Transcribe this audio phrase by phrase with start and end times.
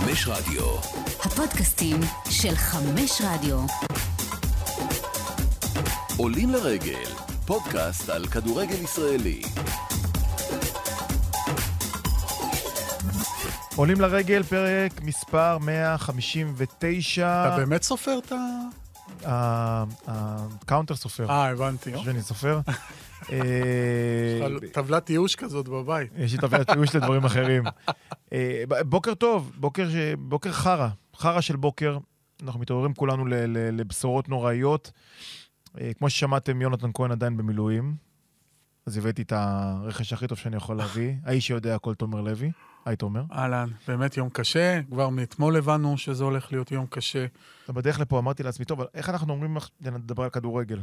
[0.00, 0.76] חמש רדיו.
[1.24, 2.00] הפודקאסטים
[2.30, 3.58] של חמש רדיו.
[6.16, 7.10] עולים לרגל,
[7.46, 9.42] פודקאסט על כדורגל ישראלי.
[13.76, 17.44] עולים לרגל, פרק מספר 159.
[17.48, 19.84] אתה באמת סופר את ה...
[20.06, 21.30] ה counter סופר.
[21.30, 21.92] אה, הבנתי.
[22.04, 22.60] שאני סופר.
[23.32, 26.10] אה, טבלת ייאוש כזאת בבית.
[26.16, 27.62] יש לי טבלת ייאוש לדברים אחרים.
[28.32, 29.52] אה, בוקר טוב,
[30.18, 31.98] בוקר חרא, חרא של בוקר.
[32.42, 33.24] אנחנו מתעוררים כולנו
[33.72, 34.92] לבשורות נוראיות.
[35.80, 37.94] אה, כמו ששמעתם, יונתן כהן עדיין במילואים.
[38.86, 41.14] אז הבאתי את הרכש הכי טוב שאני יכול להביא.
[41.24, 42.50] האיש שיודע הכל, תומר לוי.
[42.84, 43.22] היי, תומר.
[43.32, 44.80] אהלן, באמת יום קשה.
[44.90, 47.26] כבר מאתמול הבנו שזה הולך להיות יום קשה.
[47.68, 50.80] בדרך לפה, אמרתי לעצמי, טוב, אבל איך אנחנו אומרים לך לדבר על כדורגל?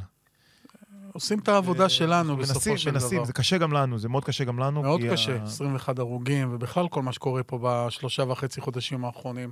[1.13, 3.25] עושים את העבודה שלנו מנסים, בסופו של מנסים, דבר.
[3.25, 4.81] זה קשה גם לנו, זה מאוד קשה גם לנו.
[4.81, 9.51] מאוד קשה, ה- 21 הרוגים, ובכלל כל מה שקורה פה בשלושה וחצי חודשים האחרונים.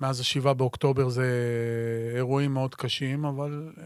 [0.00, 1.26] מאז השבעה באוקטובר זה
[2.16, 3.84] אירועים מאוד קשים, אבל אה,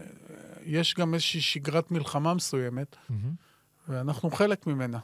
[0.65, 2.95] יש גם איזושהי שגרת מלחמה מסוימת.
[3.89, 4.99] ואנחנו חלק ממנה.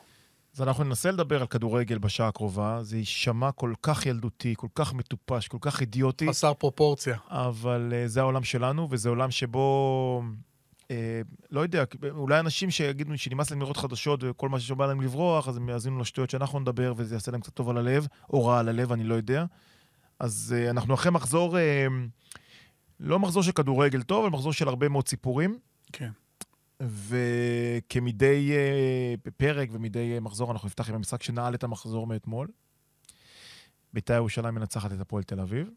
[0.56, 2.80] אז אנחנו ננסה לדבר על כדורגל בשעה הקרובה.
[2.84, 7.18] זה יישמע כל כך ילדותי, כל כך מטופש, כל כך אידיוטי, חסר פרופורציה.
[7.30, 10.24] אבל uh, זה העולם שלנו, וזה עולם שבו...
[10.92, 10.94] Uh,
[11.52, 15.58] לא יודע, אולי אנשים שיגידו שנמאס להם לראות חדשות וכל מה שבא להם לברוח, אז
[15.58, 18.70] הם יאזינו לשטויות שאנחנו נדבר, וזה יעשה להם קצת טוב על הלב, או רע על
[18.70, 19.46] הלב, אני לא יודע.
[20.20, 21.60] אז uh, אנחנו אחרי מחזור, uh,
[23.00, 25.60] לא מחזור של כדורגל טוב, אבל מחזור של הרבה מאוד סיפורים.
[25.94, 26.10] כן.
[26.80, 32.48] וכמדי uh, פרק ומדי מחזור אנחנו נפתח עם המשחק שנעל את המחזור מאתמול.
[33.94, 35.70] בית"ר ירושלים מנצחת את הפועל תל אביב.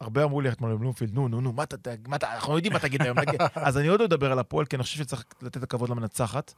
[0.00, 1.76] הרבה אמרו לי אתמול בבלומפילד, נו, נו, נו, מה אתה,
[2.08, 3.18] מה אתה, אנחנו יודעים מה תגיד היום.
[3.18, 6.54] נגיד." אז אני עוד לא אדבר על הפועל, כי אני חושב שצריך לתת הכבוד למנצחת.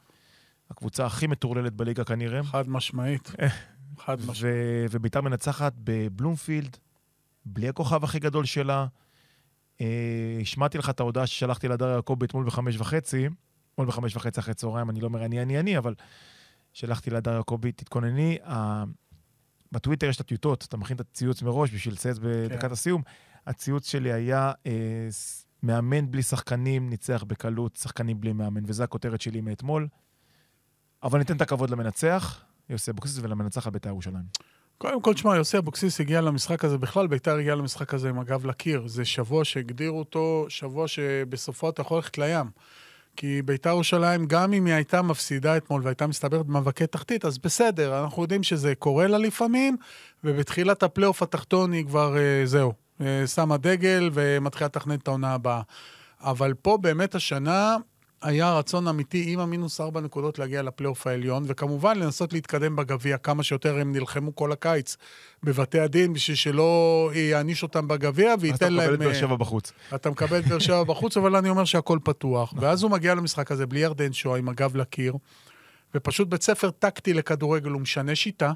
[0.69, 2.43] הקבוצה הכי מטורללת בליגה כנראה.
[2.43, 3.31] חד משמעית.
[3.97, 4.55] חד משמעית.
[4.91, 6.77] וביתר מנצחת בבלומפילד,
[7.45, 8.87] בלי הכוכב הכי גדול שלה.
[9.81, 13.27] אה, השמעתי לך את ההודעה ששלחתי להדר יעקבי אתמול בחמש וחצי,
[13.73, 15.95] אתמול בחמש וחצי אחרי צהריים, אני לא אומר אני, אני, אני, אבל
[16.73, 18.37] שלחתי להדר יעקבי, תתכונני.
[19.71, 22.99] בטוויטר יש את הטיוטות, אתה מכין את הציוץ מראש בשביל לצייץ בדקת כן.
[23.47, 24.71] הציוץ שלי היה אה,
[25.63, 29.87] מאמן בלי שחקנים, ניצח בקלות, שחקנים בלי מאמן, וזו הכותרת שלי מאתמול.
[31.03, 34.23] אבל ניתן את הכבוד למנצח, יוסי אבוקסיס, ולמנצח על בית"ר ירושלים.
[34.77, 38.45] קודם כל, תשמע, יוסי אבוקסיס הגיע למשחק הזה, בכלל ביתר הגיע למשחק הזה עם הגב
[38.45, 38.87] לקיר.
[38.87, 42.45] זה שבוע שהגדירו אותו, שבוע שבסופו אתה יכול ללכת לים.
[43.15, 48.03] כי ביתר ירושלים, גם אם היא הייתה מפסידה אתמול והייתה מסתברת במאבקי תחתית, אז בסדר,
[48.03, 49.77] אנחנו יודעים שזה קורה לה לפעמים,
[50.23, 52.73] ובתחילת הפלייאוף התחתון היא כבר, אה, זהו,
[53.25, 55.61] שמה דגל ומתחילה לתכנן את העונה הבאה.
[56.21, 57.77] אבל פה באמת השנה
[58.21, 63.43] היה רצון אמיתי עם המינוס ארבע נקודות להגיע לפלייאוף העליון, וכמובן לנסות להתקדם בגביע כמה
[63.43, 64.97] שיותר, הם נלחמו כל הקיץ
[65.43, 68.93] בבתי הדין בשביל שלא יעניש אותם בגביע אז אתה וייתן מקבל להם...
[68.93, 69.71] את באר אה, שבע בחוץ.
[69.95, 72.53] אתה מקבל את באר שבע בחוץ, אבל אני אומר שהכל פתוח.
[72.57, 75.13] ואז הוא מגיע למשחק הזה בלי ירדן שואה, עם הגב לקיר,
[75.95, 78.51] ופשוט בית ספר טקטי לכדורגל, הוא משנה שיטה,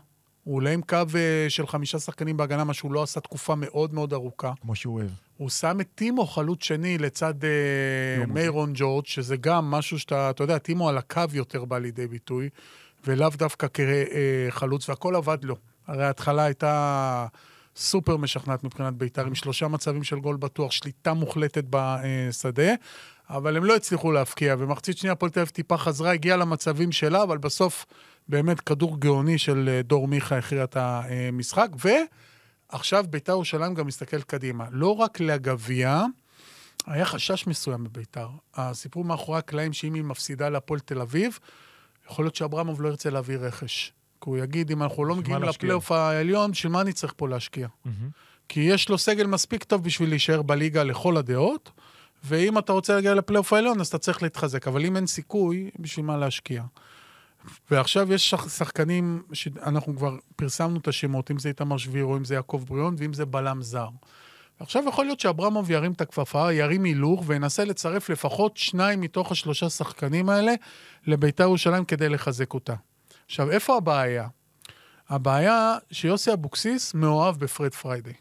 [0.45, 3.93] הוא עולה עם קו אה, של חמישה שחקנים בהגנה, מה שהוא לא עשה תקופה מאוד
[3.93, 4.53] מאוד ארוכה.
[4.61, 5.09] כמו שהוא אוהב.
[5.37, 7.49] הוא שם את טימו חלוץ שני לצד אה,
[8.19, 12.07] לא מיירון ג'ורג', שזה גם משהו שאתה, אתה יודע, טימו על הקו יותר בא לידי
[12.07, 12.49] ביטוי,
[13.07, 15.55] ולאו דווקא כחלוץ, והכל עבד לו.
[15.87, 17.27] הרי ההתחלה הייתה
[17.75, 22.73] סופר משכנעת מבחינת בית"ר, עם שלושה מצבים של גול בטוח, שליטה מוחלטת בשדה,
[23.29, 27.23] אבל הם לא הצליחו להבקיע, ומחצית שנייה הפועל תל אביב טיפה חזרה, הגיעה למצבים שלה,
[27.23, 27.85] אבל בסוף
[28.27, 31.69] באמת כדור גאוני של אה, דור מיכה הכריע את המשחק,
[32.71, 34.65] ועכשיו בית"ר ירושלים גם מסתכלת קדימה.
[34.71, 36.03] לא רק לגביע,
[36.85, 38.27] היה חשש מסוים בביתר.
[38.55, 41.39] הסיפור מאחורי הקלעים שאם היא מפסידה להפועל תל אביב,
[42.09, 43.93] יכול להיות שאברמוב לא ירצה להביא רכש.
[44.21, 45.43] כי הוא יגיד, אם אנחנו לא מגיעים?
[45.43, 47.67] לפלייאוף העליון, בשביל מה אני צריך פה להשקיע?
[48.49, 51.71] כי יש לו סגל מספיק טוב בשביל להישאר בליגה לכל הדעות,
[52.23, 54.67] ואם אתה רוצה להגיע לפלייאוף העליון, אז אתה צריך להתחזק.
[54.67, 56.63] אבל אם אין סיכוי, בשביל מה להשקיע?
[57.71, 62.35] ועכשיו יש שח- שחקנים שאנחנו כבר פרסמנו את השמות, אם זה איתמר שבירו, אם זה
[62.35, 63.87] יעקב בריאון, ואם זה בלם זר.
[64.59, 69.69] עכשיו יכול להיות שאברמוב ירים את הכפפה, ירים הילוך וינסה לצרף לפחות שניים מתוך השלושה
[69.69, 70.53] שחקנים האלה
[71.07, 72.73] לביתר ירושלים כדי לחזק אותה.
[73.25, 74.27] עכשיו, איפה הבעיה?
[75.09, 78.13] הבעיה שיוסי אבוקסיס מאוהב בפרד פריידי.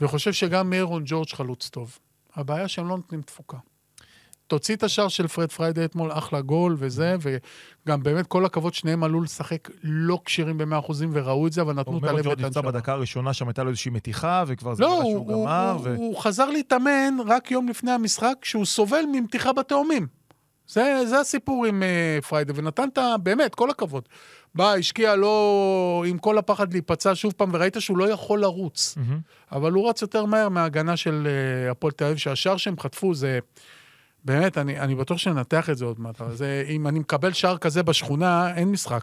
[0.00, 1.98] וחושב שגם מיירון ג'ורג' חלוץ טוב.
[2.34, 3.58] הבעיה שהם לא נותנים תפוקה.
[4.48, 9.04] תוציא את השער של פרד פריידי אתמול, אחלה גול וזה, וגם באמת כל הכבוד, שניהם
[9.04, 12.72] עלו לשחק לא כשירים ב-100% וראו את זה, אבל נתנו את הלב ג'ורג' נפצע לטנשמה.
[12.72, 15.70] בדקה הראשונה, שם הייתה לו איזושהי מתיחה, וכבר זה לא, נראה הוא, שהוא הוא, גמר.
[15.70, 15.94] הוא, ו...
[15.96, 20.06] הוא חזר להתאמן רק יום לפני המשחק, שהוא סובל ממתיחה בתאומים.
[20.68, 24.08] זה, זה הסיפור עם uh, פריידי, ונתנת, באמת, כל הכבוד.
[24.54, 28.94] בא, השקיע לו עם כל הפחד להיפצע שוב פעם, וראית שהוא לא יכול לרוץ.
[28.96, 29.20] מהמם.
[29.52, 33.38] אבל הוא רץ יותר מהר מההגנה של אה, הפועל תל אביב, שהשער שהם חטפו זה...
[34.24, 36.20] באמת, אני, אני בטוח שננתח את זה עוד מעט.
[36.20, 39.02] אבל זה, אם אני מקבל שער כזה בשכונה, אין משחק.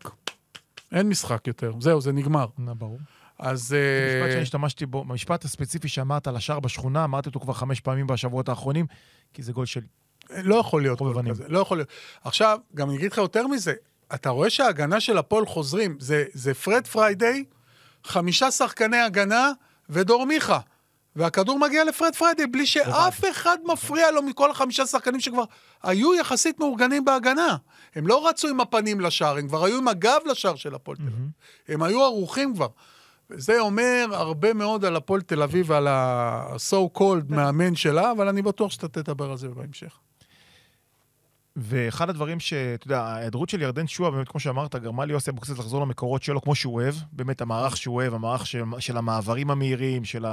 [0.91, 1.73] אין משחק יותר.
[1.79, 2.45] זהו, זה נגמר.
[2.57, 2.99] נה, ברור.
[3.39, 3.61] אז...
[3.61, 7.79] משפט אה, שאני השתמשתי בו, המשפט הספציפי שאמרת על השער בשכונה, אמרתי אותו כבר חמש
[7.79, 8.85] פעמים בשבועות האחרונים,
[9.33, 9.87] כי זה גול שלי.
[10.29, 11.29] לא יכול להיות גול.
[11.29, 11.89] כזה, לא יכול להיות.
[12.23, 13.73] עכשיו, גם אני אגיד לך יותר מזה,
[14.13, 17.43] אתה רואה שההגנה של הפועל חוזרים, זה, זה פרד פריידיי,
[18.03, 19.51] חמישה שחקני הגנה
[19.89, 20.59] ודור מיכה.
[21.15, 25.43] והכדור מגיע לפרד פריידיי בלי שאף אחד מפריע לו מכל החמישה שחקנים שכבר
[25.83, 27.57] היו יחסית מאורגנים בהגנה.
[27.95, 31.03] הם לא רצו עם הפנים לשער, הם כבר היו עם הגב לשער של הפועל תל
[31.03, 31.27] אביב.
[31.67, 32.67] הם היו ערוכים כבר.
[33.29, 38.41] וזה אומר הרבה מאוד על הפועל תל אביב ועל ה-so called מאמן שלה, אבל אני
[38.41, 39.97] בטוח שאתה תדבר על זה בהמשך.
[41.55, 45.81] ואחד הדברים שאתה יודע, ההיעדרות של ירדן שועה, באמת, כמו שאמרת, גרמה ליוסי אבוקסיס לחזור
[45.81, 46.95] למקורות שלו כמו שהוא אוהב.
[47.11, 50.25] באמת, המערך שהוא אוהב, המערך של, של המעברים המהירים, של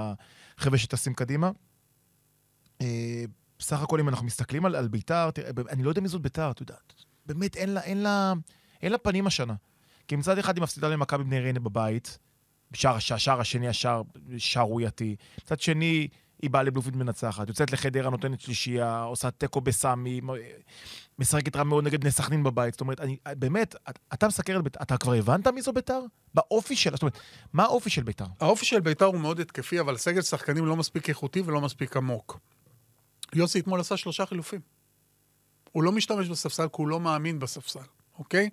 [0.63, 1.51] החבר'ה שטסים קדימה.
[2.81, 3.25] אה,
[3.59, 6.51] בסך הכל, אם אנחנו מסתכלים על, על ביתר, תראה, אני לא יודע מי זאת ביתר,
[6.51, 6.75] אתה יודע.
[7.27, 8.33] באמת, אין לה, אין לה,
[8.83, 9.55] אין לה פנים השנה.
[10.09, 12.19] כי מצד אחד היא מפסידה למכבי בני ריינה בבית,
[12.73, 14.03] שער, השער השני, השער
[14.39, 15.17] שערורייתי.
[15.45, 16.09] מצד שני,
[16.43, 20.21] היא באה לבלומפילד מנצחת, יוצאת לחדרה, נותנת שלישייה, עושה תיקו בסמי,
[21.19, 22.75] משחקת רע מאוד נגד בני סכנין בבית.
[22.75, 23.75] זאת אומרת, אני, באמת,
[24.13, 26.01] אתה מסקר את ביתר, אתה כבר הבנת מי זו ביתר?
[26.35, 27.19] באופי שלה, זאת אומרת,
[27.53, 28.25] מה האופי של ביתר?
[28.41, 32.39] האופי של ביתר הוא מאוד התקפי, אבל סגל שחקנים לא מספיק איכותי ולא מספיק עמוק.
[33.35, 34.61] יוסי אתמול עשה שלושה חילופים.
[35.73, 37.81] הוא לא משתמש בספסל כי הוא לא מאמין בספסל,
[38.19, 38.51] אוקיי?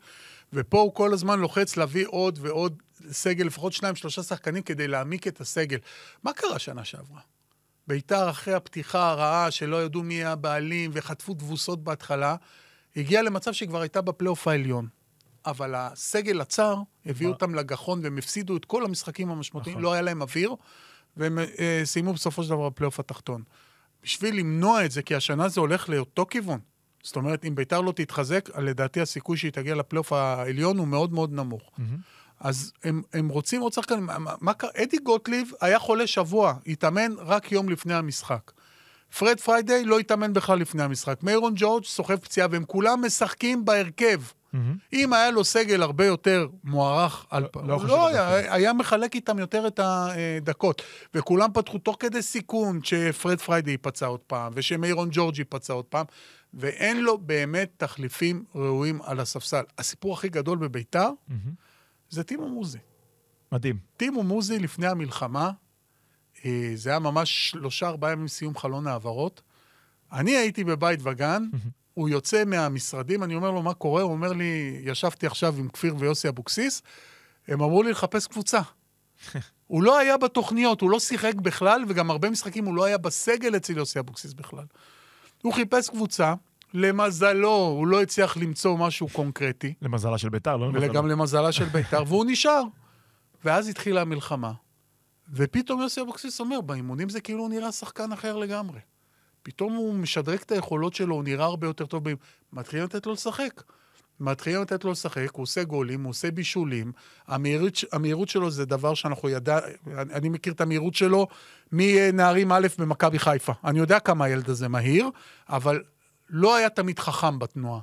[0.54, 2.82] ופה הוא כל הזמן לוחץ להביא עוד ועוד
[3.12, 5.78] סגל, לפחות שניים, שלושה שחקנים כדי להעמיק את הסגל.
[6.24, 7.22] מה קרה שנה שעברה?
[7.90, 12.36] ביתר אחרי הפתיחה הרעה, שלא ידעו מי הבעלים וחטפו תבוסות בהתחלה,
[12.96, 14.88] הגיעה למצב שכבר הייתה בפלייאוף העליון.
[15.46, 16.76] אבל הסגל הצר,
[17.06, 17.36] הביאו מה?
[17.36, 19.84] אותם לגחון והם הפסידו את כל המשחקים המשמעותיים, נכון.
[19.84, 20.56] לא היה להם אוויר,
[21.18, 23.44] והם אה, סיימו בסופו של דבר בפלייאוף התחתון.
[24.04, 26.60] בשביל למנוע את זה, כי השנה זה הולך לאותו כיוון.
[27.04, 31.34] זאת אומרת, אם ביתר לא תתחזק, לדעתי הסיכוי שהיא תגיע לפלייאוף העליון הוא מאוד מאוד
[31.34, 31.72] נמוך.
[32.40, 34.10] אז הם, הם רוצים עוד שחקנים.
[34.42, 34.70] מה, קרה?
[34.78, 38.52] אדי גוטליב היה חולה שבוע, התאמן רק יום לפני המשחק.
[39.18, 41.24] פרד פריידיי לא התאמן בכלל לפני המשחק.
[41.24, 44.22] מיירון ג'ורג' סוחב פציעה, והם כולם משחקים בהרכב.
[44.94, 47.48] אם היה לו סגל הרבה יותר מוערך, על...
[47.56, 50.82] לא לא, לא היה, היה מחלק איתם יותר את הדקות.
[51.14, 56.06] וכולם פתחו תוך כדי סיכון שפרד פריידי ייפצע עוד פעם, ושמיירון ג'ורג' ייפצע עוד פעם,
[56.54, 59.64] ואין לו באמת תחליפים ראויים על הספסל.
[59.78, 61.10] הסיפור הכי גדול בביתר
[62.10, 62.78] זה טימו מוזי.
[63.52, 63.78] מדהים.
[63.98, 65.52] טימו מוזי לפני המלחמה,
[66.46, 69.42] אה, זה היה ממש שלושה, ארבעה ימים סיום חלון העברות.
[70.12, 71.44] אני הייתי בבית וגן,
[71.94, 74.02] הוא יוצא מהמשרדים, אני אומר לו, מה קורה?
[74.02, 76.82] הוא אומר לי, ישבתי עכשיו עם כפיר ויוסי אבוקסיס,
[77.48, 78.62] הם אמרו לי לחפש קבוצה.
[79.68, 83.56] הוא לא היה בתוכניות, הוא לא שיחק בכלל, וגם הרבה משחקים הוא לא היה בסגל
[83.56, 84.66] אצל יוסי אבוקסיס בכלל.
[85.42, 86.34] הוא חיפש קבוצה,
[86.74, 89.74] למזלו, הוא לא הצליח למצוא משהו קונקרטי.
[89.82, 90.92] למזלה של ביתר, לא למזלה.
[90.92, 92.64] וגם למזלה של בית"ר, והוא נשאר.
[93.46, 94.52] ואז התחילה המלחמה,
[95.34, 98.80] ופתאום יוסי אבוקסיס אומר, באימונים זה כאילו הוא נראה שחקן אחר לגמרי.
[99.44, 102.04] פתאום הוא משדרג את היכולות שלו, הוא נראה הרבה יותר טוב.
[102.54, 103.64] מתחילים לתת לו לשחק.
[104.20, 106.92] מתחילים לתת לו לשחק, הוא עושה גולים, הוא עושה בישולים.
[107.28, 109.60] המהירות, המהירות שלו זה דבר שאנחנו ידע...
[109.88, 111.28] אני, אני מכיר את המהירות שלו
[111.72, 113.54] מנערים א' במכבי חיפה.
[113.64, 115.10] אני יודע כמה הילד הזה מהיר,
[115.50, 115.84] אבל
[116.30, 117.80] לא היה תמיד חכם בתנועה.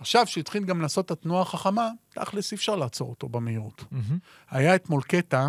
[0.00, 3.84] עכשיו, כשהתחיל גם לעשות את התנועה החכמה, תכלס אי אפשר לעצור אותו במהירות.
[3.90, 4.18] מהמם.
[4.50, 5.48] היה אתמול קטע,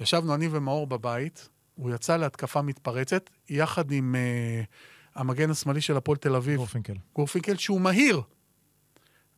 [0.00, 6.18] ישבנו אני ומאור בבית, הוא יצא להתקפה מתפרצת, יחד עם uh, המגן השמאלי של הפועל
[6.18, 6.94] תל אביב, גורפינקל.
[7.14, 8.22] גורפינקל, שהוא מהיר.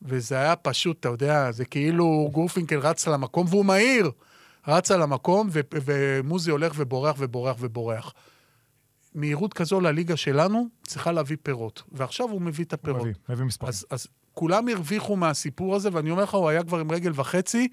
[0.01, 4.11] וזה היה פשוט, אתה יודע, זה כאילו גורפינקל רץ על המקום, והוא מהיר.
[4.67, 8.13] רץ על המקום, ו- ומוזי הולך ובורח ובורח ובורח.
[9.15, 11.83] מהירות כזו לליגה שלנו צריכה להביא פירות.
[11.91, 13.01] ועכשיו הוא מביא את הפירות.
[13.01, 13.69] מביא, מביא מספרים.
[13.69, 17.67] אז, אז כולם הרוויחו מהסיפור הזה, ואני אומר לך, הוא היה כבר עם רגל וחצי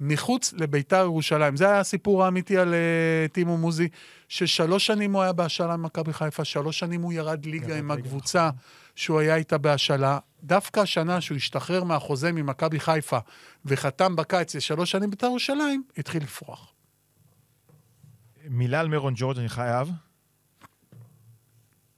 [0.00, 1.56] מחוץ לביתר ירושלים.
[1.56, 3.88] זה היה הסיפור האמיתי על uh, טימו מוזי,
[4.28, 7.90] ששלוש שנים הוא היה בהשאלה עם מכבי חיפה, שלוש שנים הוא ירד ליגה ירד עם
[7.90, 8.50] ליגה, הקבוצה
[8.96, 10.18] שהוא היה איתה בהשאלה.
[10.44, 13.18] דווקא השנה שהוא השתחרר מהחוזה ממכבי חיפה
[13.64, 16.72] וחתם בקיץ לשלוש שנים ביתר ירושלים, התחיל לפרוח.
[18.48, 19.90] מילה על מירון ג'ורג' אני חייב.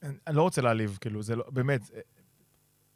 [0.04, 2.00] אני אני לא רוצה להעליב, כאילו, זה לא, באמת, אה,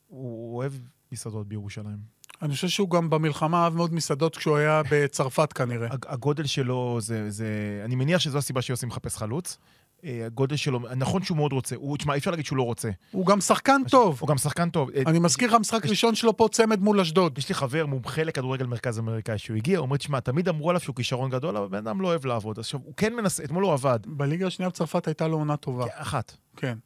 [0.06, 0.72] הוא אוהב
[1.12, 2.18] מסעדות בירושלים.
[2.42, 5.88] אני חושב שהוא גם במלחמה אהב מאוד מסעדות כשהוא היה בצרפת כנראה.
[5.92, 7.46] הג- הגודל שלו, זה, זה...
[7.84, 9.58] אני מניח שזו הסיבה שיוסי מחפש חלוץ.
[10.04, 12.90] אה, הגודל שלו, נכון שהוא מאוד רוצה, הוא, תשמע, אי אפשר להגיד שהוא לא רוצה.
[13.10, 14.18] הוא גם שחקן טוב.
[14.20, 14.90] הוא גם שחקן טוב.
[14.90, 17.38] אה, אני מזכיר לך, משחק ראשון שלו פה צמד מול אשדוד.
[17.38, 20.80] יש לי חבר מומחה לכדורגל מרכז אמריקאי, שהוא הגיע, הוא אומר, תשמע, תמיד אמרו עליו
[20.80, 22.58] שהוא כישרון גדול, אבל בן אדם לא אוהב לעבוד.
[22.58, 23.98] עכשיו, הוא כן מנסה, אתמול הוא עבד.
[24.06, 25.84] בליגה השנייה בצרפת הייתה לו עונה טובה.
[25.94, 26.36] אחת.
[26.56, 26.78] כן.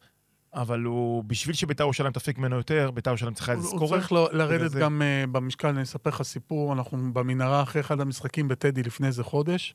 [0.55, 3.91] אבל הוא, בשביל שביתר ירושלים תפיק ממנו יותר, ביתר ירושלים צריכה איזה הוא scorer.
[3.99, 8.01] צריך לו- לרדת זה- גם אה, במשקל, אני אספר לך סיפור, אנחנו במנהרה אחרי אחד
[8.01, 9.75] המשחקים בטדי לפני איזה חודש,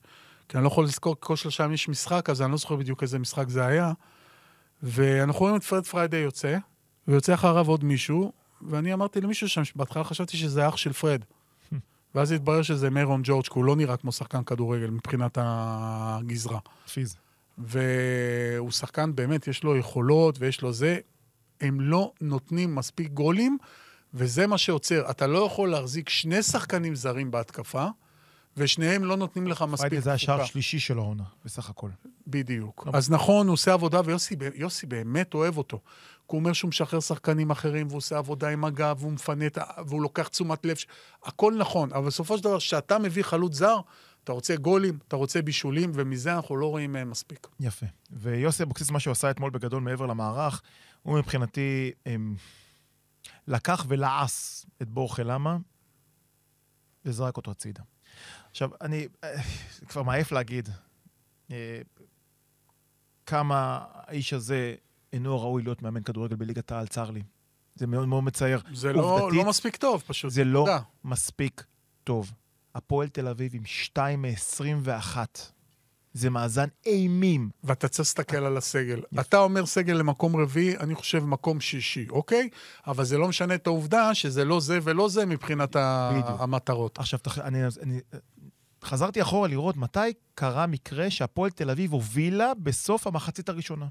[0.50, 3.03] כי אני לא יכול לזכור, כל שלושה ימים יש משחק, אז אני לא זוכר בדיוק
[3.03, 3.91] איזה משחק זה היה,
[4.84, 6.57] ואנחנו רואים את פרד פריידי יוצא,
[7.07, 8.31] ויוצא אחריו עוד מישהו,
[8.62, 11.22] ואני אמרתי למישהו שם, שבהתחלה חשבתי שזה אח של פרד.
[12.15, 16.60] ואז התברר שזה מיירון ג'ורג', כי הוא לא נראה כמו שחקן כדורגל מבחינת הגזרה.
[16.93, 17.17] פיז.
[17.58, 20.98] והוא שחקן, באמת, יש לו יכולות ויש לו זה.
[21.62, 23.58] הם לא נותנים מספיק גולים,
[24.14, 25.10] וזה מה שעוצר.
[25.10, 27.88] אתה לא יכול להחזיק שני שחקנים זרים בהתקפה,
[28.58, 30.44] ושניהם לא נותנים לך מספיק פריידי זה השער תפוקה.
[30.44, 31.90] השלישי של העונה, בסך הכל.
[32.28, 32.88] בדיוק.
[32.88, 32.92] לא.
[32.96, 35.78] אז נכון, הוא עושה עבודה, ויוסי יוסי באמת אוהב אותו.
[35.78, 39.58] כי הוא אומר שהוא משחרר שחקנים אחרים, והוא עושה עבודה עם הגב, והוא מפנה את
[39.58, 39.64] ה...
[39.88, 40.78] והוא לוקח תשומת לב.
[41.24, 43.80] הכל נכון, אבל בסופו של דבר, כשאתה מביא חלוץ זר,
[44.27, 47.48] אתה רוצה גולים, אתה רוצה בישולים, ומזה אנחנו לא רואים אה, מספיק.
[47.60, 47.86] יפה.
[48.12, 50.62] ויוסי אבוקסיס, מה שהוא עשה אתמול בגדול מעבר למערך,
[51.03, 52.36] הוא מבחינתי אמ,
[53.48, 55.57] לקח ולעס את בורחה למה
[57.05, 57.84] וזרק אותו הצידה.
[58.50, 59.41] עכשיו, אני אה,
[59.88, 60.69] כבר מעייף להגיד
[61.51, 61.81] אה,
[63.25, 64.75] כמה האיש הזה
[65.13, 67.24] אינו ראוי להיות מאמן כדורגל בליגת העל, צר לי.
[67.75, 68.60] זה מאוד מאוד מצער.
[68.74, 70.31] זה לא, עובדתית, לא מספיק טוב, פשוט.
[70.31, 70.67] זה לא.
[71.03, 71.63] מספיק
[72.03, 72.31] טוב.
[72.77, 75.17] הפועל תל אביב עם 2 מ-21.
[76.13, 77.50] זה מאזן אימים.
[77.63, 79.01] ואתה צריך להסתכל על הסגל.
[79.19, 82.50] אתה אומר סגל למקום רביעי, אני חושב מקום שישי, אוקיי?
[82.88, 86.41] אבל זה לא משנה את העובדה שזה לא זה ולא זה מבחינת ה- בדיוק.
[86.41, 87.00] המטרות.
[87.00, 87.39] עכשיו, תח...
[87.39, 88.00] אני, אני
[88.84, 90.00] חזרתי אחורה לראות מתי
[90.36, 93.88] קרה מקרה שהפועל תל אביב הובילה בסוף המחצית הראשונה.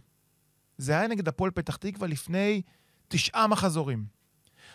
[0.79, 2.63] זה היה נגד הפועל פתח תקווה לפני
[3.09, 4.05] תשעה מחזורים.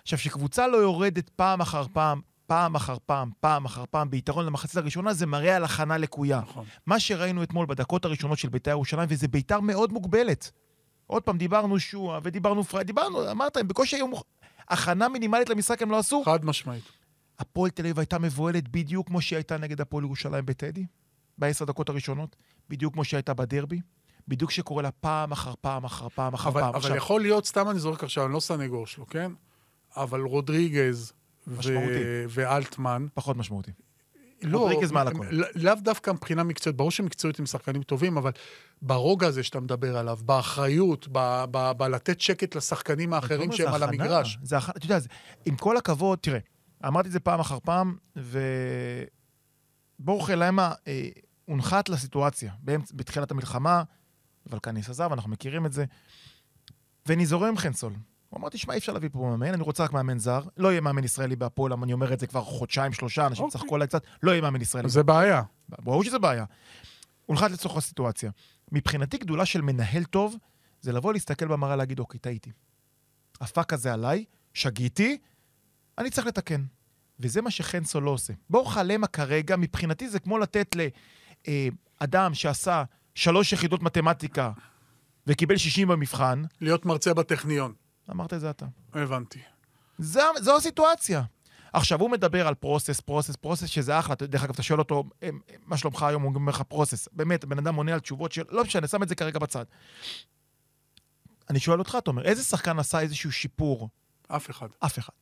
[0.02, 2.22] עכשיו, כשקבוצה לא יורדת פעם אחר פעם,
[2.52, 6.40] פעם אחר פעם, פעם אחר פעם, ביתרון למחצית הראשונה, זה מראה על הכנה לקויה.
[6.40, 6.66] נכון.
[6.86, 10.52] מה שראינו אתמול בדקות הראשונות של בית"ר ירושלים, וזה בית"ר מאוד מוגבלת.
[11.08, 14.08] עוד פעם, דיברנו שועה ודיברנו פריי, דיברנו, אמרת, הם בקושי היו...
[14.08, 14.24] מוכ-
[14.70, 16.24] הכנה מינימלית למשחק הם לא עשו.
[16.26, 16.84] חד משמעית.
[17.40, 20.86] הפועל תל אביב הייתה מבוהלת בדיוק כמו שהיא הייתה נגד הפועל ירושלים בטדי,
[21.38, 22.36] בעשר דקות הראשונות,
[22.70, 23.80] בדיוק כמו שהיא הייתה בדרבי,
[24.28, 26.70] בדיוק שקורה לה פעם אחר פעם אחר פעם אחר אבל, פעם.
[26.70, 29.32] אבל עכשיו, יכול להיות, סתם אני זורק עכשיו, אני לא סנגור שלו, כן?
[29.96, 31.14] אבל רודריגז
[31.48, 31.94] משמעותי.
[32.30, 33.72] ואלטמן, פחות משמעותי.
[34.44, 35.26] לא, רודריגז מעל הכל.
[35.32, 38.32] לא- לאו דווקא מבחינה מקצועית, ברור שמקצועית הם שחקנים טובים, אבל
[38.82, 44.04] ברוגע הזה שאתה מדבר עליו, באחריות, ב- ב- בלתת שקט לשחקנים האחרים שהם על הכנה,
[44.04, 44.38] המגרש.
[44.44, 45.10] זה הכנה, אתה יודע, זה-
[45.46, 46.40] עם כל הכבוד, תראה,
[46.88, 47.96] אמרתי את זה פעם אחר פעם,
[50.00, 51.10] ובורחה למה אה,
[51.46, 53.84] הונחת לסיטואציה באמצע, בתחילת המלחמה,
[54.48, 55.86] ולקניס עזב, אנחנו מכירים את זה,
[57.06, 57.94] ואני זורם עם חנסול.
[58.32, 60.42] הוא אמר, תשמע, אי אפשר להביא פה מאמן, אני רוצה רק מאמן זר.
[60.58, 63.60] לא יהיה מאמן ישראלי בהפועל, אני אומר את זה כבר חודשיים, שלושה, אנשים אוקיי.
[63.60, 64.90] צחקו עליי קצת, לא יהיה מאמן ישראלי.
[64.90, 65.42] זה בעיה.
[65.70, 66.46] ברור שזה בעיה.
[67.26, 68.32] הונחת לצורך הסיטואציה.
[68.72, 70.36] מבחינתי, גדולה של מנהל טוב,
[70.82, 72.52] זה לבוא להסתכל במראה, להגיד, אוקיי, טעיתי.
[73.42, 75.18] הפאק הזה עליי, שגיתי,
[75.98, 76.64] אני צריך לתקן.
[77.20, 78.34] וזה מה שחנסו לא עושה.
[78.50, 80.76] בורחה למה כרגע, מבחינתי זה כמו לתת
[82.02, 82.84] לאדם שעשה
[83.16, 84.52] שלוש יחידות מתמטיקה
[85.28, 87.74] וקיבל 60 במבחן, להיות מרצה בטכניון.
[88.12, 88.66] אמרת את זה אתה.
[88.94, 89.40] הבנתי.
[90.00, 91.22] זו, זו הסיטואציה.
[91.74, 94.14] עכשיו, הוא מדבר על פרוסס, פרוסס, פרוסס, שזה אחלה.
[94.14, 96.24] אתה- דרך אגב, אתה שואל אותו, "אמ, מה שלומך היום?
[96.24, 97.08] הוא אומר לך פרוסס.
[97.12, 98.44] באמת, הבן אדם עונה על תשובות של...
[98.50, 99.66] לא משנה, שם את זה כרגע בצד.
[101.50, 103.90] אני שואל אותך, תומר, איזה שחקן עשה איזשהו שיפור?
[104.28, 104.68] אף אחד.
[104.80, 105.14] אף אחד.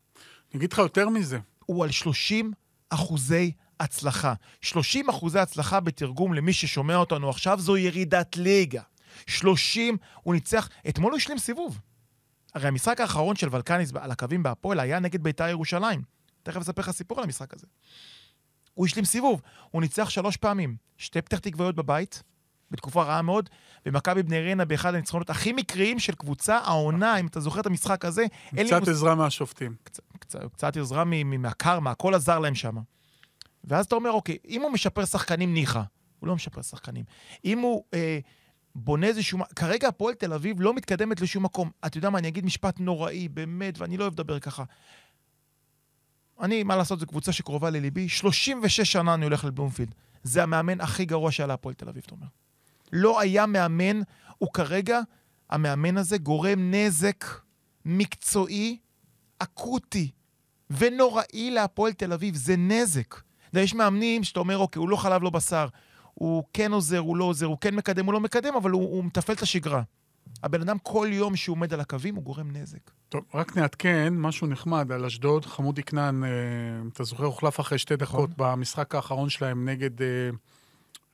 [0.52, 1.40] אני אגיד לך יותר מזה.
[1.66, 2.52] הוא על 30
[2.90, 4.34] אחוזי הצלחה.
[4.62, 8.82] 30 אחוזי הצלחה בתרגום למי ששומע אותנו עכשיו, זו ירידת ליגה.
[9.28, 11.80] 30, הוא ניצח, אתמול הוא השלים סיבוב.
[12.60, 16.02] הרי המשחק האחרון של ולקניס על הקווים בהפועל היה נגד בית"ר ירושלים.
[16.44, 17.68] תכף אספר לך סיפור על המשחק הזה.
[18.74, 20.76] הוא השלים סיבוב, הוא ניצח שלוש פעמים.
[20.98, 22.24] שתי פתח תקוויות בבית,
[22.72, 23.50] בתקופה רעה מאוד,
[23.86, 28.06] ומכבי בני ריינה באחד הניצחונות הכי מקריים של קבוצה, העונה, אם אתה זוכר את המשחק
[28.06, 28.26] הזה,
[28.56, 29.76] קצת עזרה מהשופטים.
[29.84, 32.78] קצת, קצת, קצת עזרה מ- מהקרמה, הכל עזר להם שם.
[33.64, 35.82] ואז אתה אומר, אוקיי, אם הוא משפר שחקנים, ניחא.
[36.20, 37.04] הוא לא משפר שחקנים.
[37.46, 38.20] אם הוא אה,
[38.80, 39.40] בונה איזשהו...
[39.56, 41.72] כרגע הפועל תל אביב לא מתקדמת לשום מקום.
[41.86, 44.64] אתה יודע מה, אני אגיד משפט נוראי, באמת, ואני לא אוהב לדבר ככה.
[46.42, 48.10] אני, מה לעשות, זו קבוצה שקרובה לליבי.
[48.10, 49.96] 36 שנה אני הולך לבלומפילד.
[50.24, 52.28] זה המאמן הכי גרוע שהיה להפועל תל אביב, אתה אומר.
[52.94, 54.02] לא היה מאמן,
[54.38, 55.00] הוא כרגע,
[55.50, 57.26] המאמן הזה גורם נזק
[57.86, 58.78] מקצועי
[59.40, 60.12] אקוטי
[60.70, 63.16] ונוראי להפועל תל אביב, זה נזק.
[63.54, 65.68] יש מאמנים שאתה אומר, אוקיי, הוא לא חלב לא בשר,
[66.20, 69.06] הוא כן עוזר, הוא לא עוזר, הוא כן מקדם, הוא לא מקדם, אבל הוא, הוא
[69.06, 69.82] מתפעל את השגרה.
[70.44, 72.92] הבן אדם כל יום שהוא עומד על הקווים, הוא גורם נזק.
[73.10, 75.46] טוב, רק נעדכן, משהו נחמד על אשדוד.
[75.46, 76.30] חמודי כנען, אה,
[76.94, 80.08] אתה זוכר, הוחלף אחרי שתי דקות במשחק האחרון שלהם נגד אה,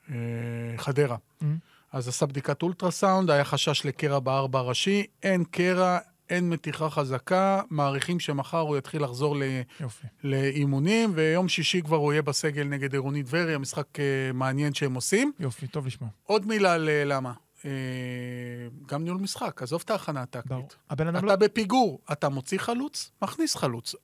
[0.10, 1.18] אה, חדרה.
[1.42, 1.46] Mm.
[1.92, 5.98] אז עשה בדיקת אולטרסאונד, היה חשש לקרע בארבע הראשי, אין קרע,
[6.29, 9.44] אין מתיחה חזקה, מעריכים שמחר הוא יתחיל לחזור ל...
[9.79, 10.08] יופי.
[10.24, 14.03] לאימונים, ויום שישי כבר הוא יהיה בסגל נגד עירונית טבריה, משחק אה,
[14.34, 15.32] מעניין שהם עושים.
[15.39, 16.10] יופי, טוב לשמוע.
[16.24, 17.34] עוד מילה ללמה.
[17.65, 17.72] אה,
[18.86, 20.22] גם ניהול משחק, עזוב את ההכנה.
[20.22, 20.75] הטקטית.
[20.94, 21.36] אתה לא...
[21.36, 23.96] בפיגור, אתה מוציא חלוץ, מכניס חלוץ.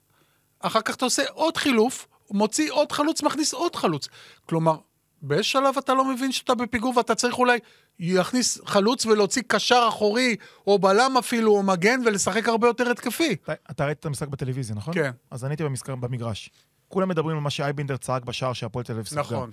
[0.59, 4.07] אחר כך אתה עושה עוד חילוף, מוציא עוד חלוץ, מכניס עוד חלוץ.
[4.45, 4.77] כלומר,
[5.21, 7.59] באיזה שלב אתה לא מבין שאתה בפיגור ואתה צריך אולי
[8.01, 10.35] להכניס חלוץ ולהוציא קשר אחורי,
[10.67, 13.33] או בלם אפילו, או מגן, ולשחק הרבה יותר התקפי.
[13.43, 14.93] אתה, אתה ראית את המשחק בטלוויזיה, נכון?
[14.93, 15.11] כן.
[15.31, 16.49] אז אני הייתי במשחק, במגרש.
[16.87, 19.21] כולם מדברים על מה שאייבינדר צעק בשער שהפועל תל אביב ספגה.
[19.21, 19.51] נכון.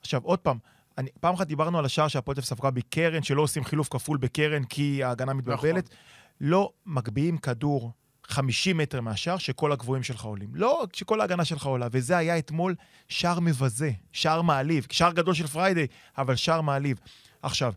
[0.00, 0.58] עכשיו, עוד פעם,
[0.98, 4.18] אני, פעם אחת דיברנו על השער שהפועל תל אביב ספגה בקרן, שלא עושים חילוף כפול
[4.18, 5.84] בקרן כי ההגנה מתבלבלת.
[5.84, 5.96] נכון.
[6.40, 7.92] לא מגביהים כדור
[8.28, 10.48] 50 מטר מהשער שכל הגבוהים שלך עולים.
[10.54, 12.74] לא שכל ההגנה שלך עולה, וזה היה אתמול
[13.08, 15.86] שער מבזה, שער מעליב, שער גדול של פריידי,
[16.18, 16.98] אבל שער מעליב.
[17.46, 17.72] עכשיו,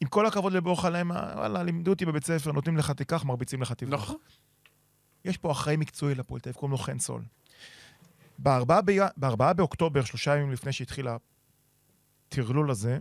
[0.00, 3.72] עם כל הכבוד לבורחה להם, וואלה, לימדו אותי בבית ספר, נותנים לך תיקח, מרביצים לך
[3.72, 4.02] תברח.
[4.02, 4.16] נכון.
[5.24, 7.22] יש פה אחראי מקצועי לפועל תל אביב, קוראים לו חן סול.
[8.38, 8.98] בארבעה, בי...
[9.16, 11.08] בארבעה באוקטובר, שלושה ימים לפני שהתחיל
[12.28, 12.98] הטרלול הזה,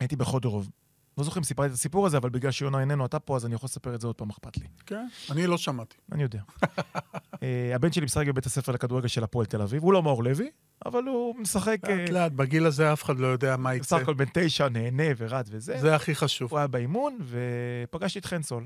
[0.00, 0.70] הייתי בחודרוב.
[1.18, 3.54] לא זוכר אם סיפרתי את הסיפור הזה, אבל בגלל שיונה איננו, אתה פה, אז אני
[3.54, 4.66] יכול לספר את זה עוד פעם, אכפת לי.
[4.86, 5.96] כן, אני לא שמעתי.
[6.12, 6.40] אני יודע.
[7.42, 10.50] אה, הבן שלי משחק בבית הספר לכדורגל של הפועל תל אביב, הוא לא מאור לוי,
[10.86, 11.78] אבל הוא משחק...
[11.84, 13.96] אה, לאט לאט, בגיל הזה אף אחד לא יודע מה יצא.
[13.96, 15.78] בסך הכל בן תשע, נהנה ורץ וזה.
[15.80, 16.50] זה הכי חשוב.
[16.50, 18.64] הוא היה באימון, ופגשתי את חנסול.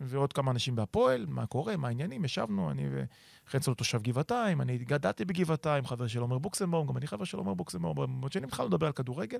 [0.00, 2.88] ועוד כמה אנשים בהפועל, מה קורה, מה העניינים, ישבנו, אני
[3.46, 7.54] וחנסול תושב גבעתיים, אני גדלתי בגבעתיים, חבר של עומר בוקסנבאום, גם אני חבר של עומר
[7.54, 9.38] בוקסנבאום, עוד שנים התחלנו לדבר על כדורגל.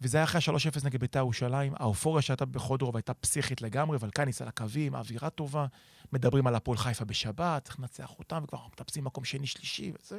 [0.00, 4.48] וזה היה אחרי ה-3-0 נגד בית"ר ירושלים, האופוריה שהייתה בחודרוב הייתה פסיכית לגמרי, ולקניס על
[4.48, 5.66] הקווים, האווירה טובה,
[6.12, 10.18] מדברים על הפועל חיפה בשבת, צריך לנצח אותם, וכבר מטפסים מקום שני, שלישי וזה.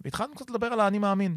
[0.00, 1.36] והתחלנו קצת לדבר על האני מאמין.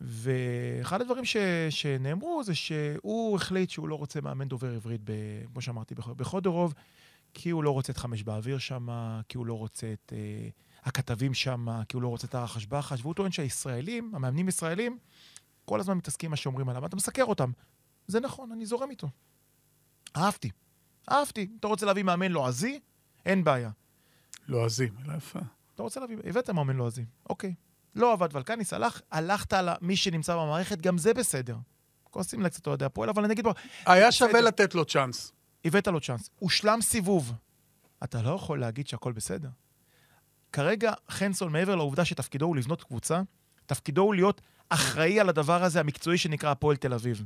[0.00, 1.36] ואחד הדברים ש,
[1.70, 5.12] שנאמרו זה שהוא החליט שהוא לא רוצה מאמן דובר עברית, ב,
[5.52, 6.74] כמו שאמרתי, בח- בחודרוב,
[7.34, 8.88] כי הוא לא רוצה את חמש באוויר שם,
[9.28, 10.48] כי הוא לא רוצה את אה,
[10.82, 14.98] הכתבים שם, כי הוא לא רוצה את הרחש בחש, והוא טוען שהישראלים, המאמנים ישראלים,
[15.64, 17.50] כל הזמן מתעסקים עם מה שאומרים עליו, אתה מסקר אותם.
[18.06, 19.08] זה נכון, אני זורם איתו.
[20.16, 20.50] אהבתי.
[21.10, 21.48] אהבתי.
[21.60, 22.80] אתה רוצה להביא מאמן לועזי?
[23.26, 23.70] אין בעיה.
[24.48, 25.38] לועזים, אלא יפה.
[25.74, 27.54] אתה רוצה להביא, הבאת מאמן לועזי, אוקיי.
[27.94, 31.56] לא עבד ולקניס, הלך, הלכת על מי שנמצא במערכת, גם זה בסדר.
[32.04, 33.52] כועסים לי קצת אוהדי הפועל, אבל אני אגיד פה,
[33.86, 34.44] היה שווה בסדר.
[34.44, 35.32] לתת לו צ'אנס.
[35.64, 36.30] הבאת לו צ'אנס.
[36.38, 37.32] הושלם סיבוב.
[38.04, 39.48] אתה לא יכול להגיד שהכל בסדר.
[40.52, 43.22] כרגע חנסון, מעבר לעובדה שתפקידו הוא לבנות קבוצה,
[43.66, 44.40] תפקידו הוא להיות
[44.70, 47.24] אחראי על הדבר הזה, המקצועי שנקרא הפועל תל אביב.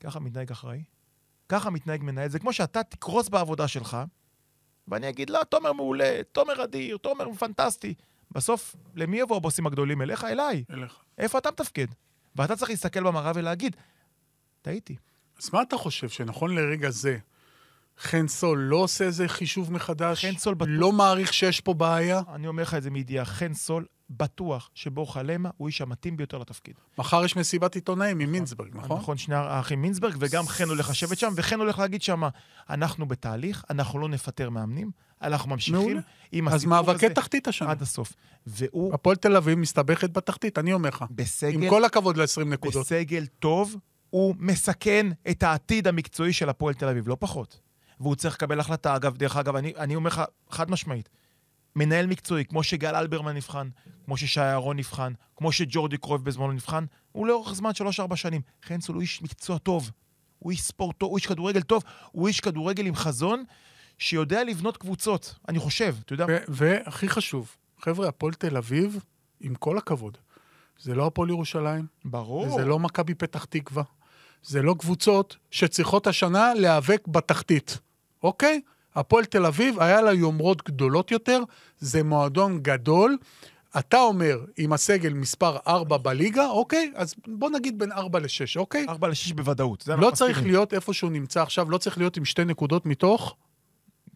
[0.00, 0.82] ככה מתנהג אחראי?
[1.48, 2.28] ככה מתנהג מנהל.
[2.28, 3.96] זה כמו שאתה תקרוס בעבודה שלך,
[4.88, 7.94] ואני אגיד, לא, תומר מעולה, תומר אדיר, תומר פנטסטי.
[8.30, 10.02] בסוף, למי יבואו הבוסים הגדולים?
[10.02, 10.64] אליך, אליי.
[10.70, 10.94] אליך.
[11.18, 11.86] איפה אתה מתפקד?
[12.36, 13.76] ואתה צריך להסתכל במראה ולהגיד,
[14.62, 14.96] טעיתי.
[15.42, 17.18] אז מה אתה חושב, שנכון לרגע זה,
[17.98, 20.24] חן סול לא עושה איזה חישוב מחדש?
[20.24, 22.20] חן סול בטוח- לא מעריך שיש פה בעיה?
[22.34, 26.38] אני אומר לך את זה מידיעה, חן סול, בטוח שבורחה למה הוא איש המתאים ביותר
[26.38, 26.74] לתפקיד.
[26.98, 28.98] מחר יש מסיבת עיתונאים עם מינסברג, נכון?
[28.98, 32.22] נכון, שני האחים מינסברג, וגם חן הולך לשבת שם, וחן הולך להגיד שם,
[32.70, 34.90] אנחנו בתהליך, אנחנו לא נפטר מאמנים,
[35.22, 36.00] אנחנו ממשיכים מעולה.
[36.32, 37.70] עם אז הסיפור מאבקי הזה תחתית השנה.
[37.70, 38.12] עד הסוף.
[38.46, 41.02] והוא הפועל תל אביב מסתבכת בתחתית, אני אומר לך.
[41.02, 42.84] עם בסגל, כל הכבוד ל-20 נקודות.
[42.84, 43.76] בסגל טוב,
[44.10, 47.60] הוא מסכן את העתיד המקצועי של הפועל תל אביב, לא פחות.
[48.00, 48.96] והוא צריך לקבל החלטה.
[48.96, 51.08] אגב, דרך אגב, אני, אני אומר לך חד משמעית,
[51.76, 53.68] מנהל מקצועי, כמו שגל אלברמן נבחן,
[54.04, 58.40] כמו ששי אהרון נבחן, כמו שג'ורדי קרויב בזמנו נבחן, הוא לאורך זמן, שלוש-ארבע שנים.
[58.62, 59.90] חנסול הוא איש מקצוע טוב,
[60.38, 61.82] הוא איש ספורט טוב, הוא איש כדורגל טוב,
[62.12, 63.44] הוא איש כדורגל עם חזון,
[63.98, 69.04] שיודע לבנות קבוצות, אני חושב, אתה יודע, והכי חשוב, חבר'ה, הפועל תל אביב,
[69.40, 70.18] עם כל הכבוד,
[70.78, 72.46] זה לא הפועל ירושלים, ברור.
[72.46, 73.82] וזה לא מכבי פתח תקווה,
[74.42, 77.78] זה לא קבוצות שצריכות השנה להיאבק בתחתית,
[78.22, 78.60] אוקיי?
[78.94, 81.40] הפועל תל אביב, היה לה יומרות גדולות יותר,
[81.78, 83.16] זה מועדון גדול.
[83.78, 86.92] אתה אומר, עם הסגל מספר 4 בליגה, אוקיי?
[86.94, 88.86] אז בוא נגיד בין 4 ל-6, אוקיי?
[88.88, 89.80] ארבע לשש בוודאות.
[89.80, 90.54] זה לא צריך מסכימים.
[90.54, 93.36] להיות איפה שהוא נמצא עכשיו, לא צריך להיות עם שתי נקודות מתוך,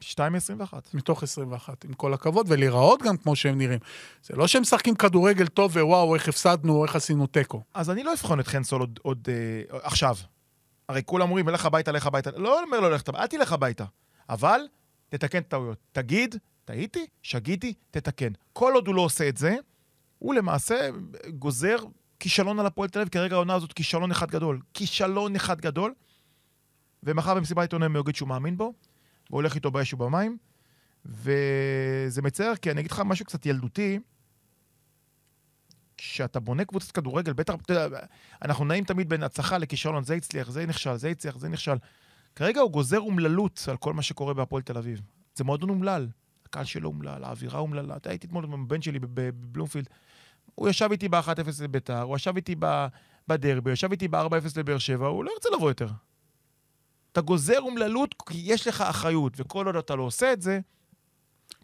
[0.01, 0.95] שתיים מעשרים ואחת.
[0.95, 3.79] מתוך 21, עם כל הכבוד, ולהיראות גם כמו שהם נראים.
[4.23, 7.62] זה לא שהם משחקים כדורגל טוב ווואו, איך הפסדנו, איך עשינו תיקו.
[7.75, 10.17] אז אני לא אבחון את חן סול עוד, עוד אה, עכשיו.
[10.88, 12.31] הרי כולם אומרים, לך הביתה, לך הביתה.
[12.37, 13.85] לא אומר לו ללכת הביתה, אל תלך הביתה.
[14.29, 14.61] אבל
[15.09, 15.79] תתקן טעויות.
[15.93, 18.33] תגיד, טעיתי, שגיתי, תתקן.
[18.53, 19.57] כל עוד הוא לא עושה את זה,
[20.19, 20.88] הוא למעשה
[21.29, 21.77] גוזר
[22.21, 24.61] כישלון על הפועל תל אביב, כרגע העונה הזאת כישלון אחד גדול.
[24.75, 25.95] כישלון אחד גדול.
[27.03, 28.73] ומחר במסיבת עיתונאים הוא יגיד שהוא מאמין בו,
[29.31, 30.38] והולך איתו באש ובמים.
[31.05, 33.99] וזה מצער, כי אני אגיד לך משהו קצת ילדותי.
[35.97, 37.99] כשאתה בונה קבוצת כדורגל, בטח, אתה יודע,
[38.43, 41.77] אנחנו נעים תמיד בין הצלחה לכישלון, זה הצליח, זה נכשל, זה הצליח, זה נכשל.
[42.38, 45.01] כרגע הוא גוזר אומללות על כל מה שקורה בהפועל תל אביב.
[45.35, 46.09] זה מועדון אומלל.
[46.46, 47.96] הקהל שלו אומלל, האווירה אומללה.
[47.96, 49.88] אתה הייתי אתמול עם הבן שלי בבלומפילד.
[50.55, 52.57] הוא ישב איתי ב-1-0 לביתר, הוא ישב איתי
[53.29, 55.88] בדרבי, הוא ישב איתי ב-4-0 לבאר שבע, הוא לא ירצה לבוא יותר.
[57.12, 60.61] אתה גוזר אומללות כי יש לך אחריות, וכל עוד אתה לא עושה את זה,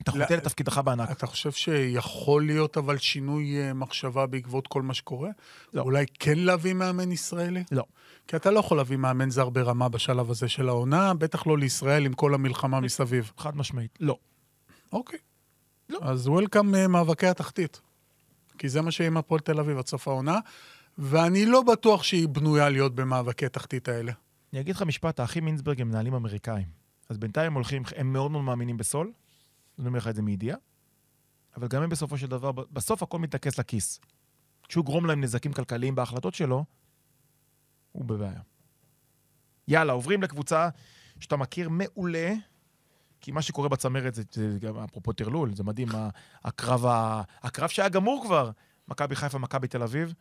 [0.02, 1.10] אתה חוטא לתפקידך בענק.
[1.10, 5.30] אתה חושב שיכול להיות אבל שינוי אה, מחשבה בעקבות כל מה שקורה?
[5.72, 5.82] לא.
[5.82, 7.64] אולי כן להביא מאמן ישראלי?
[7.72, 7.84] לא.
[8.26, 12.06] כי אתה לא יכול להביא מאמן זר ברמה בשלב הזה של העונה, בטח לא לישראל
[12.06, 13.32] עם כל המלחמה מסביב.
[13.38, 14.18] חד משמעית, לא.
[14.92, 15.18] אוקיי.
[15.88, 15.98] לא.
[16.02, 17.80] אז וולקאם אה, מאבקי התחתית.
[18.58, 20.38] כי זה מה שיהיה עם הפועל תל אביב עד סוף העונה,
[20.98, 24.12] ואני לא בטוח שהיא בנויה להיות במאבקי התחתית האלה.
[24.52, 26.66] אני אגיד לך משפט, האחים מינסברג הם מנהלים אמריקאים.
[27.08, 29.12] אז בינתיים הם הולכים, הם מאוד מאוד מאמינים בסול,
[29.78, 30.56] אני אומר לך את זה מידיעה,
[31.56, 34.00] אבל גם הם בסופו של דבר, בסוף הכל מתעכס לכיס.
[34.68, 36.64] כשהוא גרום להם נזקים כלכליים בהחלטות שלו,
[37.92, 38.40] הוא בבעיה.
[39.68, 40.68] יאללה, עוברים לקבוצה
[41.20, 42.34] שאתה מכיר מעולה,
[43.20, 45.88] כי מה שקורה בצמרת זה, זה גם אפרופו טרלול, זה מדהים,
[46.44, 48.50] הקרב, ה, הקרב שהיה גמור כבר,
[48.88, 50.14] מכבי חיפה, מכבי תל אביב,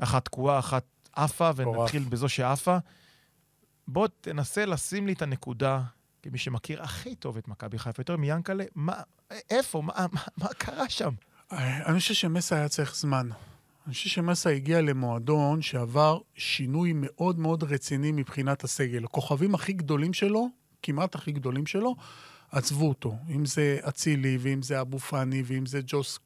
[0.00, 2.76] אחת תקועה, אחת עפה, ונתחיל בזו שעפה.
[3.88, 5.82] בוא תנסה לשים לי את הנקודה,
[6.22, 9.02] כמי שמכיר הכי טוב את מכבי חיפה, יותר מיאנקלה, מה,
[9.50, 11.10] איפה, מה, מה, מה קרה שם?
[11.52, 13.28] אני חושב שמסה היה צריך זמן.
[13.86, 19.04] אני חושב שמסה הגיע למועדון שעבר שינוי מאוד מאוד רציני מבחינת הסגל.
[19.04, 20.48] הכוכבים הכי גדולים שלו,
[20.82, 21.96] כמעט הכי גדולים שלו,
[22.52, 23.16] עזבו אותו.
[23.28, 26.18] אם זה אצילי, ואם זה אבו פאני, ואם זה ג'וס,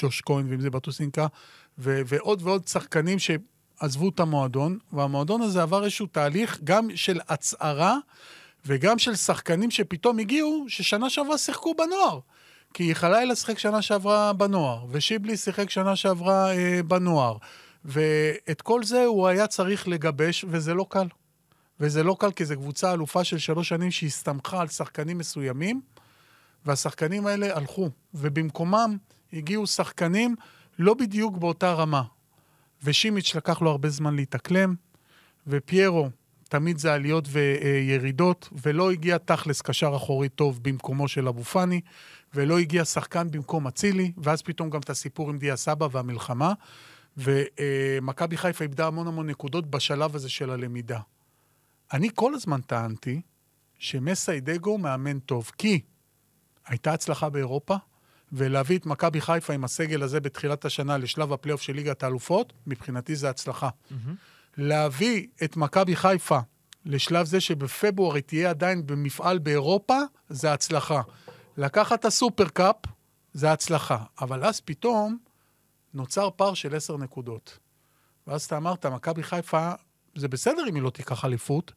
[0.00, 1.26] ג'וש כהן, ואם זה בטוסינקה,
[1.78, 7.98] ו- ועוד ועוד שחקנים שעזבו את המועדון, והמועדון הזה עבר איזשהו תהליך גם של הצהרה
[8.66, 12.20] וגם של שחקנים שפתאום הגיעו, ששנה שעברה שיחקו בנוער.
[12.74, 17.36] כי חלילה שיחק שנה שעברה בנוער, ושיבלי שיחק שנה שעברה אה, בנוער.
[17.84, 21.06] ואת כל זה הוא היה צריך לגבש, וזה לא קל.
[21.80, 25.80] וזה לא קל כי זו קבוצה אלופה של שלוש שנים שהסתמכה על שחקנים מסוימים,
[26.66, 28.96] והשחקנים האלה הלכו, ובמקומם
[29.32, 30.36] הגיעו שחקנים
[30.78, 32.02] לא בדיוק באותה רמה.
[32.84, 34.74] ושימיץ' לקח לו הרבה זמן להתאקלם,
[35.46, 36.08] ופיירו,
[36.50, 41.80] תמיד זה עליות וירידות, ולא הגיע תכלס קשר אחורי טוב במקומו של אבו פאני,
[42.34, 46.52] ולא הגיע שחקן במקום אצילי, ואז פתאום גם את הסיפור עם דיה סבא והמלחמה,
[47.16, 51.00] ומכבי חיפה איבדה המון המון נקודות בשלב הזה של הלמידה.
[51.92, 53.20] אני כל הזמן טענתי
[53.78, 55.80] שמסיידגו מאמן טוב, כי
[56.66, 57.76] הייתה הצלחה באירופה,
[58.32, 63.16] ולהביא את מכבי חיפה עם הסגל הזה בתחילת השנה לשלב הפלייאוף של ליגת האלופות, מבחינתי
[63.16, 63.68] זה הצלחה.
[63.68, 63.94] Mm-hmm.
[64.60, 66.38] להביא את מכבי חיפה
[66.84, 71.02] לשלב זה שבפברואר היא תהיה עדיין במפעל באירופה, זה הצלחה.
[71.56, 72.76] לקחת את הסופרקאפ,
[73.32, 74.04] זה הצלחה.
[74.20, 75.18] אבל אז פתאום
[75.94, 77.58] נוצר פער של עשר נקודות.
[78.26, 79.72] ואז אתה אמרת, מכבי חיפה
[80.14, 81.72] זה בסדר אם היא לא תיקח אליפות,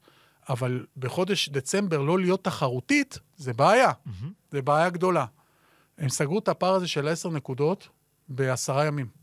[0.50, 3.92] אבל בחודש דצמבר לא להיות תחרותית, זה בעיה.
[3.92, 4.26] Mm-hmm.
[4.52, 5.26] זה בעיה גדולה.
[5.98, 7.90] הם סגרו את הפער הזה של עשר נקודות
[8.30, 9.23] בעשרה ימים.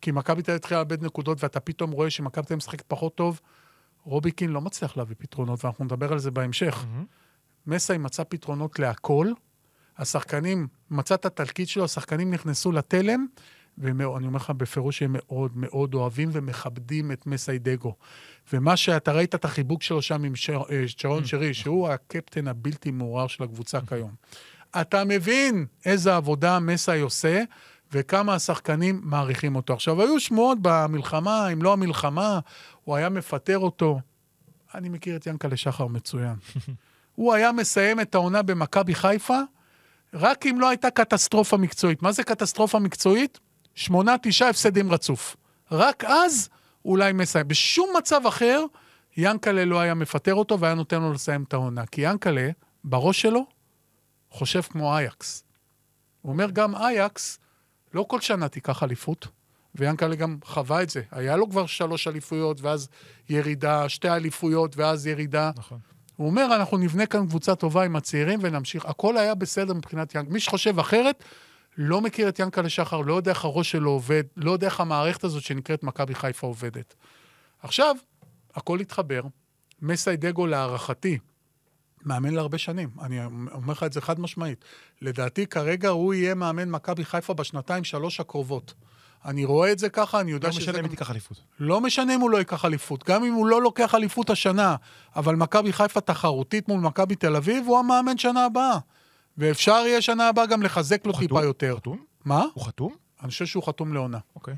[0.00, 3.14] כי מכבי תל אביב התחילה לאבד נקודות, ואתה פתאום רואה שמכבי תל אביב משחקת פחות
[3.14, 3.40] טוב,
[4.04, 6.84] רוביקין לא מצליח להביא פתרונות, ואנחנו נדבר על זה בהמשך.
[6.84, 7.04] Mm-hmm.
[7.66, 9.32] מסי מצא פתרונות להכל,
[9.98, 13.26] השחקנים, מצא את התלקיט שלו, השחקנים נכנסו לתלם,
[13.78, 17.94] ואני אומר לך בפירוש שהם מאוד מאוד אוהבים ומכבדים את מסיידגו.
[18.52, 20.32] ומה שאתה ראית את החיבוק שלו שם עם
[20.70, 24.14] אה, שרון שרי, שהוא הקפטן הבלתי מעורר של הקבוצה כיום.
[24.80, 27.42] אתה מבין איזה עבודה מסי עושה,
[27.96, 29.74] וכמה השחקנים מעריכים אותו.
[29.74, 32.38] עכשיו, היו שמועות במלחמה, אם לא המלחמה,
[32.84, 34.00] הוא היה מפטר אותו.
[34.74, 36.34] אני מכיר את ינקלה שחר מצוין.
[37.14, 39.40] הוא היה מסיים את העונה במכבי חיפה,
[40.14, 42.02] רק אם לא הייתה קטסטרופה מקצועית.
[42.02, 43.38] מה זה קטסטרופה מקצועית?
[43.74, 45.36] שמונה, תשעה הפסדים רצוף.
[45.72, 46.48] רק אז
[46.84, 47.48] אולי מסיים.
[47.48, 48.64] בשום מצב אחר,
[49.16, 51.86] ינקלה לא היה מפטר אותו והיה נותן לו לסיים את העונה.
[51.86, 52.50] כי ינקלה,
[52.84, 53.46] בראש שלו,
[54.30, 55.44] חושב כמו אייקס.
[56.22, 57.38] הוא אומר, גם אייקס,
[57.96, 59.28] לא כל שנה תיקח אליפות,
[59.74, 61.02] ויאנקלה גם חווה את זה.
[61.10, 62.88] היה לו כבר שלוש אליפויות, ואז
[63.28, 65.50] ירידה, שתי אליפויות, ואז ירידה.
[65.56, 65.78] נכון.
[66.16, 68.86] הוא אומר, אנחנו נבנה כאן קבוצה טובה עם הצעירים ונמשיך.
[68.86, 70.32] הכל היה בסדר מבחינת ינקלה.
[70.32, 71.24] מי שחושב אחרת,
[71.78, 75.24] לא מכיר את ינקלה שחר, לא יודע איך הראש שלו עובד, לא יודע איך המערכת
[75.24, 76.94] הזאת שנקראת מכבי חיפה עובדת.
[77.62, 77.96] עכשיו,
[78.54, 79.22] הכל התחבר.
[79.82, 81.18] מסיידגו להערכתי,
[82.06, 82.88] מאמן להרבה שנים.
[83.02, 84.64] אני אומר לך את זה חד משמעית.
[85.02, 88.74] לדעתי, כרגע הוא יהיה מאמן מכבי חיפה בשנתיים, שלוש הקרובות.
[89.24, 90.62] אני רואה את זה ככה, אני יודע לא שזה...
[90.62, 91.38] משנה גם- מי תיקח אליפות.
[91.60, 94.76] לא משנה אם הוא לא ייקח אליפות, גם אם הוא לא לוקח אליפות השנה,
[95.16, 98.78] אבל מכבי חיפה תחרותית מול מכבי תל אביב, הוא המאמן שנה הבאה.
[99.38, 101.42] ואפשר יהיה שנה הבאה גם לחזק לו הוא טיפה?
[101.44, 101.76] יותר.
[101.76, 102.04] חתום?
[102.24, 102.44] מה?
[102.54, 102.94] הוא חתום?
[103.22, 104.18] אני חושב שהוא חתום לעונה.
[104.34, 104.54] אוקיי.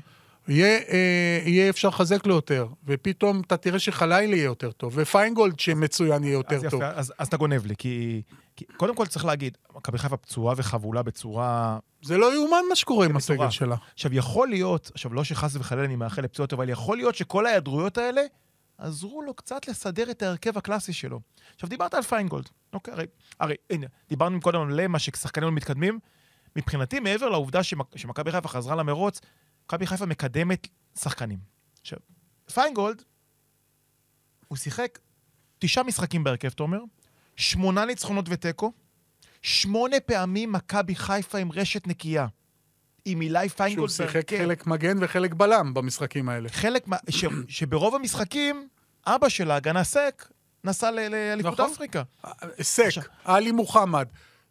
[0.49, 5.59] יהיה, אה, יהיה אפשר לחזק לו יותר, ופתאום אתה תראה שחלילי יהיה יותר טוב, ופיינגולד
[5.59, 6.81] שמצוין יהיה יותר אז טוב.
[6.81, 8.21] יפה, אז, אז אתה גונב לי, כי,
[8.55, 11.79] כי קודם כל צריך להגיד, מכבי חיפה פצועה וחבולה בצורה...
[12.01, 13.49] זה לא יאומן מה שקורה עם הסגל.
[13.49, 13.75] שלה.
[13.93, 17.97] עכשיו, יכול להיות, עכשיו, לא שחס וחלילה אני מאחל לפציעות, אבל יכול להיות שכל ההיעדרויות
[17.97, 18.21] האלה
[18.77, 21.19] עזרו לו קצת לסדר את ההרכב הקלאסי שלו.
[21.55, 22.49] עכשיו, דיברת על פיינגולד.
[22.73, 23.05] אוקיי, הרי,
[23.39, 25.99] הרי הנה, דיברנו קודם על למה ששחקנים מתקדמים.
[26.55, 27.63] מבחינתי, מעבר לעובדה
[27.95, 29.21] שמכבי חיפה חזרה למרוץ,
[29.69, 30.67] מכבי חיפה מקדמת
[30.99, 31.39] שחקנים.
[31.81, 31.99] עכשיו,
[32.53, 33.01] פיינגולד,
[34.47, 34.99] הוא שיחק
[35.59, 36.79] תשעה משחקים בהרכב, תומר,
[37.35, 38.71] שמונה ניצחונות ותיקו,
[39.41, 42.27] שמונה פעמים מכבי חיפה עם רשת נקייה.
[43.05, 44.37] עם אילי שהוא פיינגולד שיחק בהרכב.
[44.37, 46.49] חלק מגן וחלק בלם במשחקים האלה.
[46.49, 46.85] חלק.
[47.09, 47.25] ש...
[47.47, 48.67] שברוב המשחקים,
[49.05, 50.29] אבא של ההגנה סק
[50.63, 51.71] נסע לאליפות נכון.
[51.71, 52.03] אפריקה.
[52.61, 54.07] סק, עכשיו- עלי מוחמד,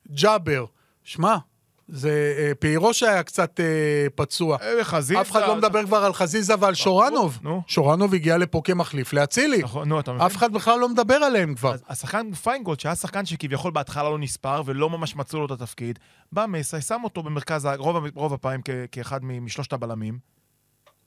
[0.09, 0.65] ג'אבר,
[1.05, 1.37] שמע,
[1.89, 4.57] זה אה, פיירוש היה קצת אה, פצוע.
[4.63, 5.21] אה, חזיזה...
[5.21, 7.39] אף אחד לא מדבר כבר על חזיזה ועל שורנוב.
[7.43, 7.63] נו.
[7.67, 9.59] שורנוב הגיע לפה כמחליף לאצילי.
[9.63, 10.27] נכון, נו, אתה מבין?
[10.27, 11.75] אף אחד בכלל לא מדבר עליהם כבר.
[11.89, 15.99] השחקן פיינגולד, שהיה שחקן שכביכול בהתחלה לא נספר ולא ממש מצאו לו את התפקיד,
[16.33, 17.69] בא מסי, שם אותו במרכז,
[18.15, 18.61] רוב, הפעמים
[18.93, 20.19] כאחד משלושת הבלמים,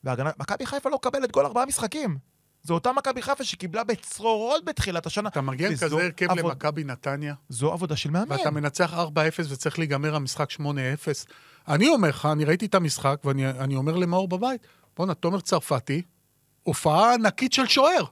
[0.03, 2.30] והגנה, מכבי חיפה לא מקבלת גול ארבעה משחקים.
[2.63, 5.29] זו אותה מכבי חיפה שקיבלה בצרורות בתחילת השנה.
[5.29, 8.31] אתה מגיע עם כזה הרכב עבוד- למכבי נתניה, זו עבודה של מאמן.
[8.31, 8.97] ואתה מנצח 4-0
[9.49, 11.25] וצריך להיגמר המשחק 8-0.
[11.67, 16.01] אני אומר לך, אני ראיתי את המשחק, ואני אני אומר למאור בבית, בואנה, תומר צרפתי,
[16.63, 18.03] הופעה ענקית של שוער.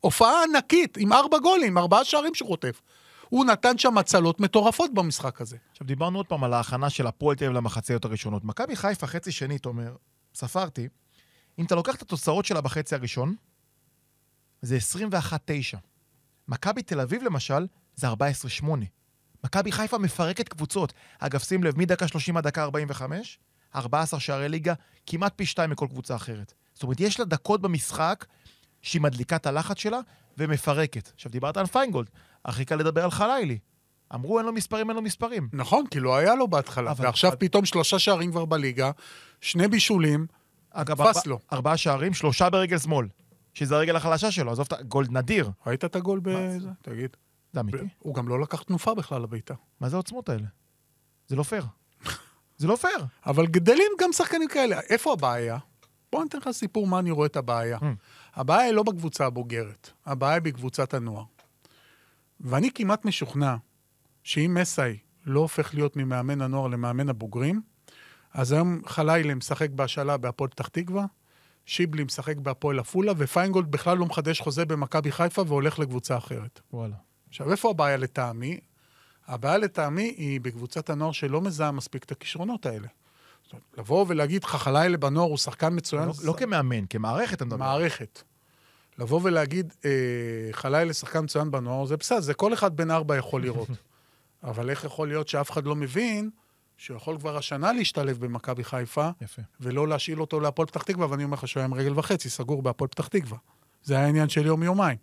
[0.00, 2.82] הופעה ענקית, עם ארבע גולים, ארבעה שערים שהוא חוטף.
[3.28, 5.56] הוא נתן שם הצלות מטורפות במשחק הזה.
[5.72, 8.44] עכשיו, דיברנו עוד פעם על ההכנה של הפועל תל אביב למחציות הראשונות.
[8.44, 9.94] מכבי חיפה, חצי שני, תומר,
[10.34, 10.88] ספרתי,
[11.58, 13.34] אם אתה לוקח את התוצאות שלה בחצי הראשון,
[14.66, 14.78] זה
[15.74, 15.76] 21-9.
[16.48, 18.12] מכבי תל אביב, למשל, זה 14-8.
[19.44, 20.92] מכבי חיפה מפרקת קבוצות.
[21.18, 23.38] אגב, שים לב, מדקה 30 עד דקה 45,
[23.74, 24.74] 14 שערי ליגה,
[25.06, 26.52] כמעט פי שתיים מכל קבוצה אחרת.
[26.74, 28.26] זאת אומרת, יש לה דקות במשחק
[28.82, 29.98] שהיא מדליקה את הלחץ שלה
[30.38, 31.10] ומפרקת.
[31.14, 32.10] עכשיו, דיברת על פיינגולד,
[32.44, 33.58] הכי קל לדבר על חלילי.
[34.14, 35.48] אמרו, אין לו מספרים, אין לו מספרים.
[35.52, 38.90] נכון, כי לא היה לו בהתחלה, אבל- ועכשיו פתאום שלושה שערים כבר בליגה,
[39.40, 40.26] שני בישולים,
[40.70, 41.38] אגב, תפס ארבע, לו.
[41.52, 43.06] ארבעה שערים, שלושה ברגל שמאל,
[43.56, 44.82] שזה הרגל החלשה שלו, עזוב את ה...
[44.82, 45.50] גול נדיר.
[45.66, 46.68] ראית את הגול בזה?
[46.82, 47.16] תגיד.
[47.52, 47.78] זה אמיתי?
[47.98, 49.54] הוא גם לא לקח תנופה בכלל לביתה.
[49.80, 50.46] מה זה העוצמות האלה?
[51.28, 51.64] זה לא פייר.
[52.58, 53.04] זה לא פייר.
[53.26, 54.80] אבל גדלים גם שחקנים כאלה.
[54.80, 55.58] איפה הבעיה?
[56.12, 57.78] בוא ניתן לך סיפור מה אני רואה את הבעיה.
[57.78, 57.84] Mm.
[58.34, 61.24] הבעיה היא לא בקבוצה הבוגרת, הבעיה היא בקבוצת הנוער.
[62.40, 63.56] ואני כמעט משוכנע
[64.24, 67.62] שאם מסאי לא הופך להיות ממאמן הנוער למאמן הבוגרים,
[68.34, 71.06] אז היום חלילה משחק בהשאלה בהפועל פתח תקווה,
[71.66, 76.60] שיבלי משחק בהפועל עפולה, ופיינגולד בכלל לא מחדש חוזה במכבי חיפה והולך לקבוצה אחרת.
[76.72, 76.94] וואלה.
[77.28, 78.60] עכשיו, איפה הבעיה לטעמי?
[79.26, 82.88] הבעיה לטעמי היא בקבוצת הנוער שלא מזהה מספיק את הכישרונות האלה.
[83.42, 87.56] זאת אומרת, לבוא ולהגיד חחלילה בנוער הוא שחקן מצוין, לא, לא כמאמן, כמערכת אתה מדבר.
[87.56, 88.22] מערכת.
[88.98, 89.90] לבוא ולהגיד אה,
[90.52, 93.68] חלילה שחקן מצוין בנוער, זה בסדר, זה כל אחד בן ארבע יכול לראות.
[94.44, 96.30] אבל איך יכול להיות שאף אחד לא מבין
[96.76, 99.42] שהוא יכול כבר השנה להשתלב במכבי חיפה, יפה.
[99.60, 102.62] ולא להשאיל אותו להפועל פתח תקווה, ואני אומר לך שהוא היה עם רגל וחצי, סגור
[102.62, 103.38] בהפועל פתח תקווה.
[103.82, 104.98] זה היה עניין של יום-יומיים.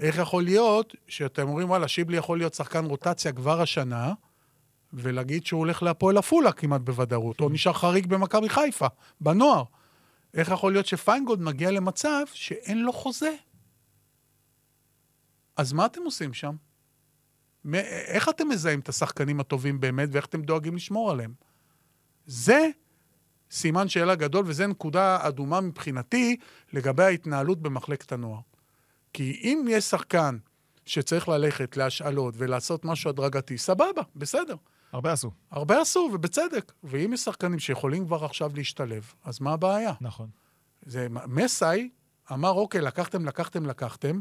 [0.00, 4.12] איך יכול להיות שאתם אומרים, וואלה, שיבלי יכול להיות שחקן רוטציה כבר השנה,
[4.92, 8.86] ולהגיד שהוא הולך להפועל עפולה כמעט בוודאות, או נשאר חריג במכבי חיפה,
[9.20, 9.64] בנוער.
[10.34, 13.34] איך יכול להיות שפיינגולד מגיע למצב שאין לו חוזה?
[15.56, 16.56] אז מה אתם עושים שם?
[17.74, 21.32] איך אתם מזהים את השחקנים הטובים באמת, ואיך אתם דואגים לשמור עליהם?
[22.26, 22.68] זה
[23.50, 26.36] סימן שאלה גדול, וזו נקודה אדומה מבחינתי
[26.72, 28.40] לגבי ההתנהלות במחלקת הנוער.
[29.12, 30.38] כי אם יש שחקן
[30.86, 34.54] שצריך ללכת להשאלות ולעשות משהו הדרגתי, סבבה, בסדר.
[34.92, 35.30] הרבה עשו.
[35.50, 36.72] הרבה עשו, ובצדק.
[36.84, 39.92] ואם יש שחקנים שיכולים כבר עכשיו להשתלב, אז מה הבעיה?
[40.00, 40.28] נכון.
[40.82, 41.88] זה, מסאי
[42.32, 44.20] אמר, אוקיי, לקחתם, לקחתם, לקחתם,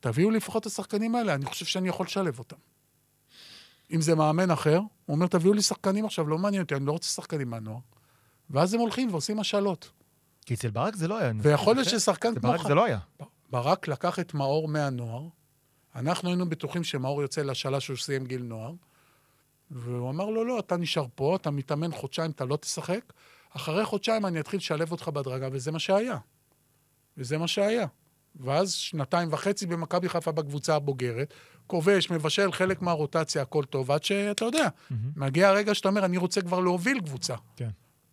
[0.00, 2.56] תביאו לי לפחות את השחקנים האלה, אני חושב שאני יכול לשלב אותם.
[3.90, 6.92] אם זה מאמן אחר, הוא אומר, תביאו לי שחקנים עכשיו, לא מעניין אותי, אני לא
[6.92, 7.78] רוצה שחקנים מהנוער.
[8.50, 9.90] ואז הם הולכים ועושים השאלות.
[10.46, 11.32] כי אצל ברק זה לא היה.
[11.42, 12.52] ויכול להיות ששחקן כמו...
[12.52, 12.98] ברק זה לא היה.
[13.50, 15.28] ברק לקח את מאור מהנוער,
[15.94, 18.72] אנחנו היינו בטוחים שמאור יוצא להשאלה שהוא סיים גיל נוער,
[19.70, 23.12] והוא אמר לו, לא, אתה נשאר פה, אתה מתאמן חודשיים, אתה לא תשחק,
[23.50, 26.18] אחרי חודשיים אני אתחיל לשלב אותך בהדרגה, וזה מה שהיה.
[27.16, 27.86] וזה מה שהיה.
[28.40, 31.34] ואז שנתיים וחצי במכבי חיפה בקבוצה הבוגרת,
[31.66, 34.68] כובש, מבשל חלק מהרוטציה, הכל טוב, עד שאתה יודע,
[35.16, 37.34] מגיע הרגע שאתה אומר, אני רוצה כבר להוביל קבוצה.
[37.56, 37.68] כן.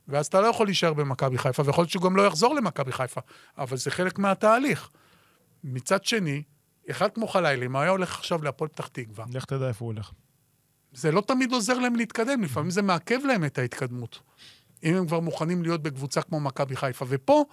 [0.07, 3.21] ואז אתה לא יכול להישאר במכבי חיפה, ויכול להיות שהוא גם לא יחזור למכבי חיפה,
[3.57, 4.89] אבל זה חלק מהתהליך.
[5.63, 6.43] מצד שני,
[6.91, 10.11] אחד כמו חלילי, הוא היה הולך עכשיו להפועל פתח תקווה, לך תדע איפה הוא הולך.
[10.93, 14.19] זה לא תמיד עוזר להם להתקדם, לפעמים זה מעכב להם את ההתקדמות.
[14.83, 17.05] אם הם כבר מוכנים להיות בקבוצה כמו מכבי חיפה.
[17.09, 17.45] ופה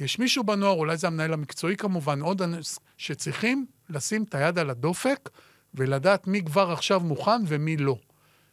[0.00, 4.70] יש מישהו בנוער, אולי זה המנהל המקצועי כמובן, עוד אנש שצריכים לשים את היד על
[4.70, 5.30] הדופק
[5.74, 7.96] ולדעת מי כבר עכשיו מוכן ומי לא.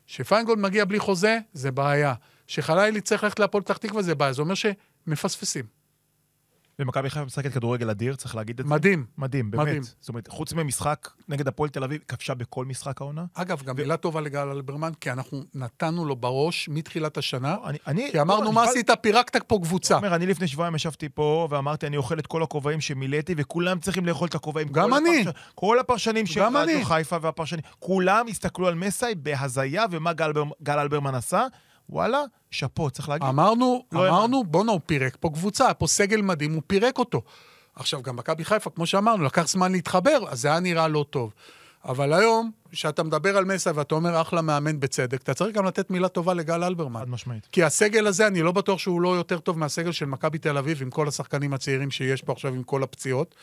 [0.07, 2.13] שפיינגולד מגיע בלי חוזה, זה בעיה.
[2.47, 4.33] שחלילי צריך ללכת להפועל פתח תקווה, זה בעיה.
[4.33, 5.82] זה אומר שמפספסים.
[6.79, 8.71] ומכבי חיפה משחקת כדורגל אדיר, צריך להגיד את זה.
[8.71, 9.05] מדהים.
[9.17, 9.63] מדהים, באמת.
[9.63, 9.81] מדהים.
[9.83, 13.25] זאת אומרת, חוץ ממשחק נגד הפועל תל אביב, כבשה בכל משחק העונה.
[13.33, 18.09] אגב, גם מילה טובה לגל אלברמן, כי אנחנו נתנו לו בראש מתחילת השנה, אני, אני,
[18.11, 18.89] כי אמרנו, לא, מה אני עשית?
[19.01, 19.95] פירקת פה קבוצה.
[19.95, 24.05] אומר, אני לפני שבועיים ישבתי פה ואמרתי, אני אוכל את כל הכובעים שמילאתי, וכולם צריכים
[24.05, 24.67] לאכול את הכובעים.
[24.67, 25.21] גם אני.
[25.21, 25.35] הפרש...
[25.55, 26.85] כל הפרשנים של רדיו.
[26.85, 30.31] חיפה והפרשנים, כולם הסתכלו על מסאי בהזיה, ומה גל.
[30.63, 31.47] גל אלברמן עשה.
[31.89, 33.27] וואלה, שאפו, צריך להגיד.
[33.27, 37.21] אמרנו, לא אמרנו, בואנה, הוא פירק פה קבוצה, פה סגל מדהים, הוא פירק אותו.
[37.75, 41.33] עכשיו, גם מכבי חיפה, כמו שאמרנו, לקח זמן להתחבר, אז זה היה נראה לא טוב.
[41.85, 45.89] אבל היום, כשאתה מדבר על מסה ואתה אומר אחלה מאמן בצדק, אתה צריך גם לתת
[45.89, 46.99] מילה טובה לגל אלברמן.
[46.99, 47.47] חד משמעית.
[47.51, 50.81] כי הסגל הזה, אני לא בטוח שהוא לא יותר טוב מהסגל של מכבי תל אביב,
[50.81, 53.35] עם כל השחקנים הצעירים שיש פה עכשיו, עם כל הפציעות.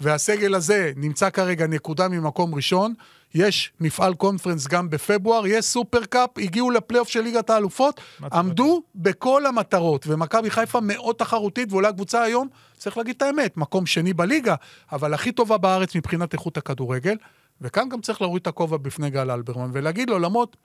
[0.00, 2.94] והסגל הזה נמצא כרגע נקודה ממקום ראשון.
[3.34, 8.00] יש מפעל קונפרנס גם בפברואר, יש סופר קאפ, הגיעו לפלייאוף של ליגת האלופות,
[8.32, 13.86] עמדו בכל המטרות, ומכבי חיפה מאוד תחרותית, ואולי הקבוצה היום, צריך להגיד את האמת, מקום
[13.86, 14.54] שני בליגה,
[14.92, 17.16] אבל הכי טובה בארץ מבחינת איכות הכדורגל,
[17.60, 20.56] וכאן גם צריך להוריד את הכובע בפני גל אלברמן, ולהגיד לו, למרות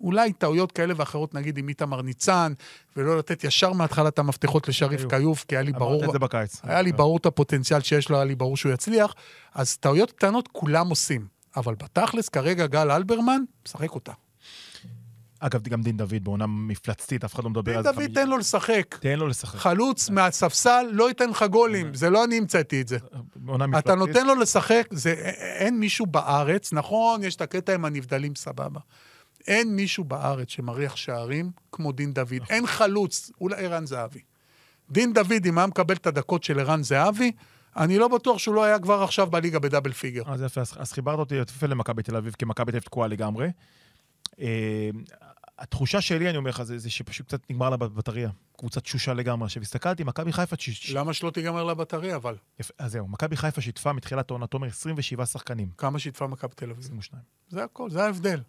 [0.00, 2.52] אולי טעויות כאלה ואחרות, נגיד עם איתמר ניצן,
[2.96, 5.44] ולא לתת ישר מההתחלה את המפתחות לשריף כיוף.
[5.44, 5.94] כי היה לי ברור...
[5.94, 6.60] אמרת את זה בקיץ.
[6.62, 9.14] היה לי ברור את הפוטנציאל שיש לו, היה לי ברור שהוא יצליח.
[9.54, 11.26] אז טעויות קטנות כולם עושים.
[11.56, 14.12] אבל בתכלס, כרגע גל אלברמן, משחק אותה.
[15.42, 17.88] אגב, גם דין דוד בעונה מפלצתית, אף אחד לא מדבר על זה.
[17.92, 18.96] דוד, חמישה- תן לו לשחק.
[19.00, 19.58] תן לו לשחק.
[19.58, 22.98] חלוץ מהספסל לא ייתן לך גולים, זה לא אני המצאתי את זה.
[23.36, 24.16] בעונה אתה מפלצתית.
[24.16, 24.88] נותן לו לשחק,
[25.58, 28.80] אין מישהו בארץ, נכון, יש את הקטע עם הנבדלים, סבבה.
[29.46, 32.42] אין מישהו בארץ שמריח שערים כמו דין דוד.
[32.50, 34.20] אין חלוץ, אולי ערן זהבי.
[34.90, 37.32] דין דוד, אם היה מקבל את הדקות של ערן זהבי,
[37.76, 40.22] אני לא בטוח שהוא לא היה כבר עכשיו בליגה בדאבל פיגר.
[40.26, 43.08] אז יפה, אז, אז חיברת אותי יפה למכבי תל אביב, כי מכבי תל אביב תקועה
[43.08, 43.48] לגמרי.
[44.40, 44.90] אה,
[45.58, 48.30] התחושה שלי, אני אומר לך, זה, זה שפשוט קצת נגמר לה בבטריה.
[48.58, 49.44] קבוצה תשושה לגמרי.
[49.44, 50.56] עכשיו, הסתכלתי, מכבי חיפה...
[50.58, 50.92] ש...
[50.92, 52.36] למה שלא תיגמר לה בטריה, אבל?
[52.60, 55.68] יפה, אז זהו, מכבי חיפה שיתפה מתחילת העונה, תומר, 27 שחקנים.
[55.78, 56.84] כמה שיתפה מכבי תל אביב?
[56.84, 57.22] 22.
[57.48, 58.40] זה הכל, זה ההבדל.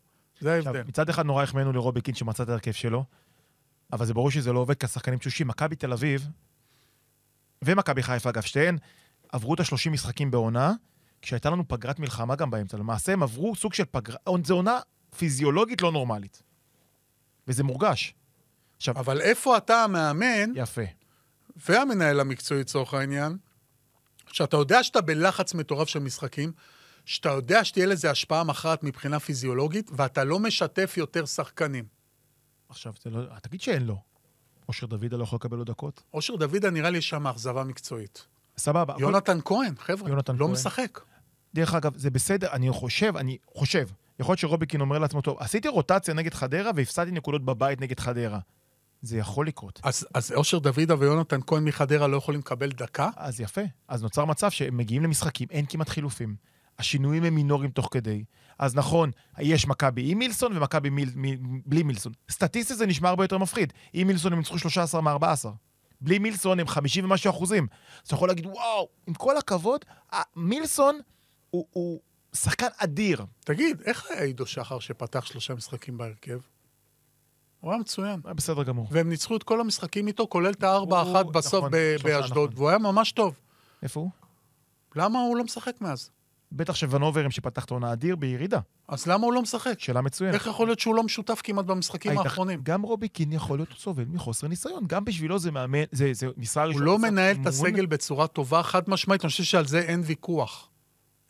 [0.42, 0.84] זה ההבדל.
[0.84, 3.06] מצד אחד נורא החמאנו לרובי קין שמצא את ההרכב שלו,
[3.94, 5.48] אבל זה ברור שזה לא עובד, כי השחקנים תשושים.
[5.48, 6.28] מכבי תל אביב
[7.62, 8.78] ומכבי חיפה, אגב, שתיהן
[9.32, 10.74] עברו את ה-30 משחקים בעונה,
[11.22, 12.78] כשהייתה לנו פגרת מלחמה גם באמצע.
[12.78, 14.80] למעשה הם עברו סוג של פגרה, זו עונה
[15.18, 16.42] פיזיולוגית לא נורמלית.
[17.48, 18.14] וזה מורגש.
[18.78, 20.82] עכשיו, אבל איפה אתה המאמן יפה.
[21.56, 23.38] והמנהל המקצועי לצורך העניין,
[24.28, 26.52] שאתה יודע שאתה בלחץ מטורף של משחקים,
[27.06, 31.86] שאתה יודע שתהיה לזה השפעה מכרעת מבחינה פיזיולוגית, ואתה לא משתף יותר שחקנים.
[32.70, 33.22] עכשיו, לא...
[33.42, 33.98] תגיד שאין לו.
[34.68, 36.04] אושר דוידה לא יכול לקבל עוד דקות?
[36.14, 38.28] אושר דוידה נראה לי שם אכזבה מקצועית.
[38.58, 38.96] סבבה.
[39.00, 40.52] יונתן כהן, חבר'ה, יונתן לא כהן.
[40.52, 41.00] משחק.
[41.54, 43.88] דרך אגב, זה בסדר, אני חושב, אני חושב,
[44.20, 48.40] יכול להיות שרוביקין אומר לעצמו, טוב, עשיתי רוטציה נגד חדרה והפסדתי נקודות בבית נגד חדרה.
[49.02, 49.80] זה יכול לקרות.
[49.84, 53.10] אז, אז אושר דוידה ויונתן כהן מחדרה לא יכולים לקבל דקה?
[53.16, 53.62] אז יפה.
[53.88, 56.36] אז נוצר מצב שהם מגיעים למשחקים, אין כמעט חילופים.
[56.80, 58.24] השינויים הם מינוריים תוך כדי.
[58.60, 62.14] אז נכון, יש מכבי עם מילסון ומכבי מיל, מיל, בלי מילסון.
[62.32, 63.74] סטטיסטית זה נשמע הרבה יותר מפחיד.
[63.94, 65.50] עם מילסון הם ניצחו 13 מ-14.
[66.02, 67.68] בלי מילסון הם 50 ומשהו אחוזים.
[68.02, 69.86] אז אתה יכול להגיד, וואו, עם כל הכבוד,
[70.36, 71.00] מילסון
[71.50, 72.00] הוא, הוא
[72.36, 73.26] שחקן אדיר.
[73.40, 76.40] תגיד, איך היה עידו שחר שפתח שלושה משחקים בהרכב?
[77.60, 78.22] הוא היה מצוין.
[78.26, 78.88] היה בסדר גמור.
[78.92, 82.50] והם ניצחו את כל המשחקים איתו, כולל את הארבע אחת בסוף נכון, ב- שלושה, באשדוד,
[82.50, 82.58] נכון.
[82.58, 83.40] והוא היה ממש טוב.
[83.84, 84.10] איפה הוא?
[84.96, 86.10] למה הוא לא משחק מאז?
[86.52, 88.60] בטח שוונוברים שפתח את העונה אדיר בירידה.
[88.88, 89.80] אז למה הוא לא משחק?
[89.80, 90.34] שאלה מצוינת.
[90.34, 92.60] איך יכול להיות שהוא לא משותף כמעט במשחקים היית- האחרונים?
[92.64, 94.84] גם רובי קין יכול להיות סובל מחוסר ניסיון.
[94.88, 96.86] גם בשבילו זה מאמן, זה, זה משרה הוא ראשונה.
[96.86, 97.48] לא זה מנהל את.
[97.48, 100.70] הסגל בצורה טובה, חד משמעית, אני חושב שעל זה אין ויכוח.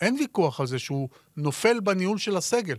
[0.01, 2.75] אין ויכוח על זה שהוא נופל בניהול של הסגל.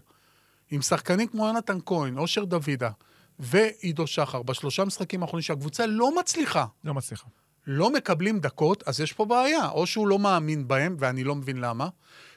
[0.70, 2.90] עם שחקנים כמו יונתן כהן, אושר דוידה
[3.38, 7.26] ועידו שחר, בשלושה משחקים האחרונים שהקבוצה לא מצליחה, לא מצליחה.
[7.66, 9.68] לא מקבלים דקות, אז יש פה בעיה.
[9.70, 11.88] או שהוא לא מאמין בהם, ואני לא מבין למה.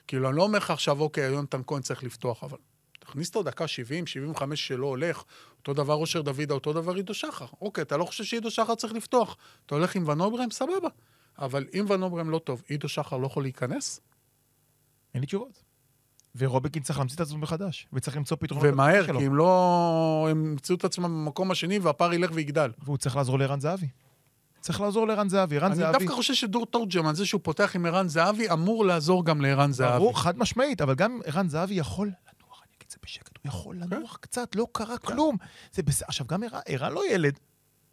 [0.07, 2.57] כאילו, אני לא אומר לך עכשיו, אוקיי, יונתן כהן צריך לפתוח, אבל
[2.99, 5.23] תכניס אותו דקה 70, 75 שלא הולך,
[5.59, 7.45] אותו דבר אושר דוידה, אותו דבר עידו שחר.
[7.61, 9.37] אוקיי, אתה לא חושב שעידו שחר צריך לפתוח.
[9.65, 10.89] אתה הולך עם ונוברם, סבבה.
[11.39, 13.99] אבל אם ונוברם לא טוב, עידו שחר לא יכול להיכנס?
[15.13, 15.63] אין לי תשובות.
[16.35, 18.67] ורוביקין צריך להמציא את עצמו מחדש, וצריך למצוא פתרונות.
[18.73, 19.05] ומהר.
[19.19, 20.27] כי אם לא...
[20.31, 22.71] הם ימצאו את עצמם במקום השני והפער ילך ויגדל.
[22.83, 23.87] והוא צריך לעזור לערן זהבי.
[24.65, 25.57] צריך לעזור לערן זהבי.
[25.57, 25.99] ערן אני זהבי...
[25.99, 29.97] דווקא חושב שדור תורג'מן, זה שהוא פותח עם ערן זהבי, אמור לעזור גם לערן זהבי.
[29.97, 33.49] ברור, חד משמעית, אבל גם ערן זהבי יכול לנוח, אני אגיד את זה בשקט, הוא
[33.49, 33.95] יכול כן.
[33.95, 35.37] לנוח קצת, לא קרה כלום.
[35.73, 36.05] זה בסדר.
[36.07, 37.39] עכשיו, גם ערן לא ילד,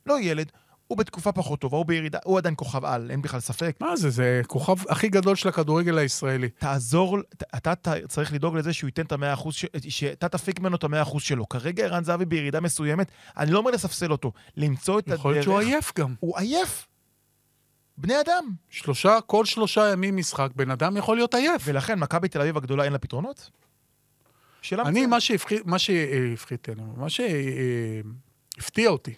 [0.07, 0.53] לא ילד,
[0.93, 3.77] הוא בתקופה פחות טובה, הוא בירידה, הוא עדיין כוכב על, אין בכלל ספק.
[3.81, 6.49] מה זה, זה כוכב הכי גדול של הכדורגל הישראלי.
[6.49, 7.19] תעזור,
[7.57, 7.73] אתה
[8.09, 9.55] צריך לדאוג לזה שהוא ייתן את המאה אחוז,
[9.89, 11.49] שאתה תפיק ממנו את המאה אחוז שלו.
[11.49, 15.19] כרגע ערן זהבי בירידה מסוימת, אני לא אומר לספסל אותו, למצוא את הדרך.
[15.19, 16.15] יכול להיות שהוא עייף גם.
[16.21, 16.89] הוא עייף.
[17.99, 18.45] בני אדם.
[18.71, 21.63] שלושה, כל שלושה ימים משחק, בן אדם יכול להיות עייף.
[21.65, 23.51] ולכן, מכבי תל אביב הגדולה אין לה פתרונות?
[24.63, 25.11] שאלה אני, מצוינת.
[25.11, 27.07] מה שהפחית, מה שהפחית, מה
[28.59, 29.15] שהפתיע אותי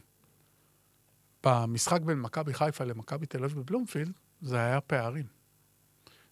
[1.45, 5.25] במשחק בין מכבי חיפה למכבי תל אביב בבלומפילד, זה היה פערים.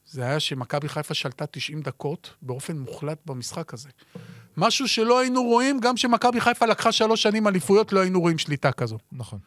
[0.06, 3.88] זה היה שמכבי חיפה שלטה 90 דקות באופן מוחלט במשחק הזה.
[4.56, 8.72] משהו שלא היינו רואים, גם כשמכבי חיפה לקחה שלוש שנים אליפויות, לא היינו רואים שליטה
[8.72, 8.98] כזו.
[9.12, 9.38] נכון.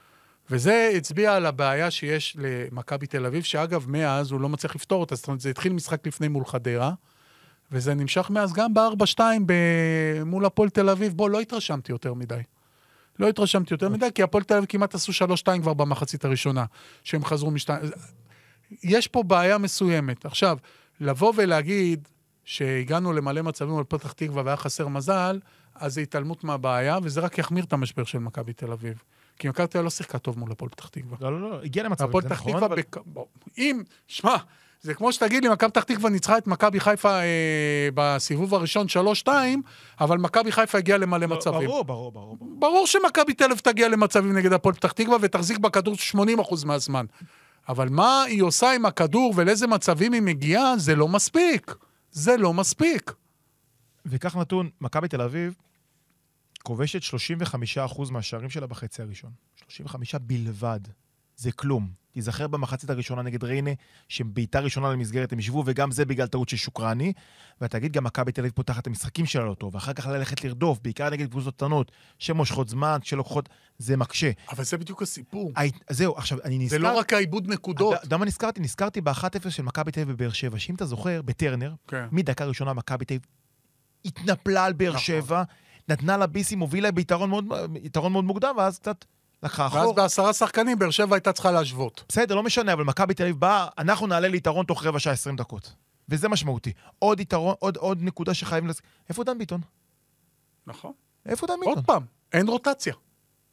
[0.49, 5.15] וזה הצביע על הבעיה שיש למכבי תל אביב, שאגב, מאז הוא לא מצליח לפתור אותה.
[5.15, 6.93] זאת אומרת, זה התחיל משחק לפני מול חדרה,
[7.71, 11.13] וזה נמשך מאז גם ב-4-2 ב- מול הפועל תל אביב.
[11.13, 12.41] בוא, לא התרשמתי יותר מדי.
[13.19, 16.65] לא התרשמתי יותר מדי, כי הפועל תל אביב כמעט עשו 3-2 כבר במחצית הראשונה,
[17.03, 17.79] שהם חזרו משתיים.
[18.83, 20.25] יש פה בעיה מסוימת.
[20.25, 20.57] עכשיו,
[20.99, 22.07] לבוא ולהגיד
[22.43, 25.39] שהגענו למלא מצבים על פתח תקווה והיה חסר מזל,
[25.75, 29.03] אז זה התעלמות מהבעיה, וזה רק יחמיר את המשבר של מכבי תל אביב.
[29.39, 31.17] כי מכבי תל אביב לא שיחקה טוב מול הפועל פתח תקווה.
[31.21, 33.25] לא, לא, לא, הגיע למצב, הפועל זה פתח נכון, תקווה, אבל- בק- בוא,
[33.57, 34.35] אם, שמע,
[34.81, 38.87] זה כמו שתגיד לי, מכבי פתח תקווה ניצחה את מכבי חיפה אה, בסיבוב הראשון
[39.25, 39.29] 3-2,
[39.99, 41.67] אבל מכבי חיפה הגיעה למלא מצבים.
[41.67, 42.37] ברור, ברור, ברור.
[42.37, 42.59] ברור.
[42.59, 47.05] ברור שמכבי תל אביב תגיע למצבים נגד הפועל פתח תקווה ותחזיק בכדור 80% מהזמן.
[47.69, 51.75] אבל מה היא עושה עם הכדור ולאיזה מצבים היא מגיעה, זה לא מספיק.
[52.11, 53.13] זה לא מספיק.
[54.05, 55.53] וכך נתון, מכבי תל אביב
[56.63, 57.01] כובשת
[57.87, 59.31] 35% מהשערים שלה בחצי הראשון.
[59.55, 60.79] 35 בלבד.
[61.37, 61.89] זה כלום.
[62.11, 63.71] תיזכר במחצית הראשונה נגד ריינה,
[64.09, 67.13] שבעיטה ראשונה למסגרת הם ישבו, וגם זה בגלל טעות של שוקרני.
[67.61, 70.79] ותגיד, גם מכבי תל אביב פותחת את המשחקים שלה לא טוב, ואחר כך ללכת לרדוף,
[70.83, 74.31] בעיקר נגד קבוצות קטנות, שמושכות זמן, שלוקחות, זה מקשה.
[74.51, 75.51] אבל זה בדיוק הסיפור.
[75.55, 76.77] הי- זהו, עכשיו, אני נזכר...
[76.77, 77.93] זה לא רק העיבוד נקודות.
[77.95, 78.59] אתה יודע מה נזכרתי?
[78.61, 82.05] נזכרתי ב-1-0 של מכבי תל אביב בבאר שבע, שאם אתה זוכר, בטרנר, כן.
[82.11, 83.25] מדקה ראשונה מכבי תל אביב
[84.05, 85.01] התנפלה על באר נכון.
[85.01, 85.43] שבע,
[85.89, 87.45] נתנה לה ביסים, הובילה ביתרון מאוד,
[88.11, 89.05] מאוד מוקדם, ואז קצת
[89.43, 89.93] לקחה ואז אחורה.
[89.93, 92.03] בעשרה שחקנים, באר שבע הייתה צריכה להשוות.
[92.09, 95.35] בסדר, לא משנה, אבל מכבי תל אביב באה, אנחנו נעלה ליתרון תוך רבע שעה 20
[95.35, 95.73] דקות.
[96.09, 96.73] וזה משמעותי.
[96.99, 98.81] עוד יתרון, עוד, עוד נקודה שחייבים לס...
[99.09, 99.61] איפה דן ביטון?
[100.67, 100.91] נכון.
[101.25, 101.73] איפה דן ביטון?
[101.73, 102.93] עוד פעם, אין רוטציה.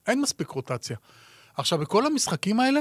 [0.06, 0.96] אין מספיק רוטציה.
[1.56, 2.80] עכשיו, בכל המשחקים האלה,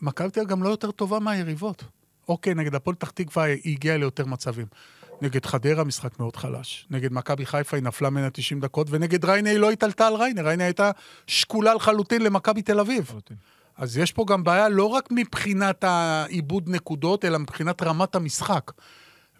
[0.00, 1.84] מכבי תל אביב גם לא יותר טובה מהיריבות.
[2.28, 4.66] אוקיי, נגד הפועל פתח תקווה היא הגיעה ליותר מצבים.
[5.22, 6.86] נגד חדרה משחק מאוד חלש.
[6.90, 10.42] נגד מכבי חיפה היא נפלה ממנה 90 דקות, ונגד ריינה היא לא התעלתה על ריינה.
[10.42, 10.90] ריינה הייתה
[11.26, 13.04] שקולה לחלוטין למכבי תל אביב.
[13.04, 13.36] לחלוטין.
[13.76, 18.70] אז יש פה גם בעיה לא רק מבחינת העיבוד נקודות, אלא מבחינת רמת המשחק.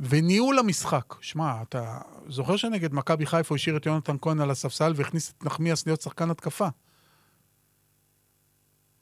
[0.00, 1.14] וניהול המשחק.
[1.20, 1.98] שמע, אתה
[2.28, 6.00] זוכר שנגד מכבי חיפה הוא השאיר את יונתן כהן על הספסל והכניס את נחמיאס להיות
[6.00, 6.68] שחקן התקפה?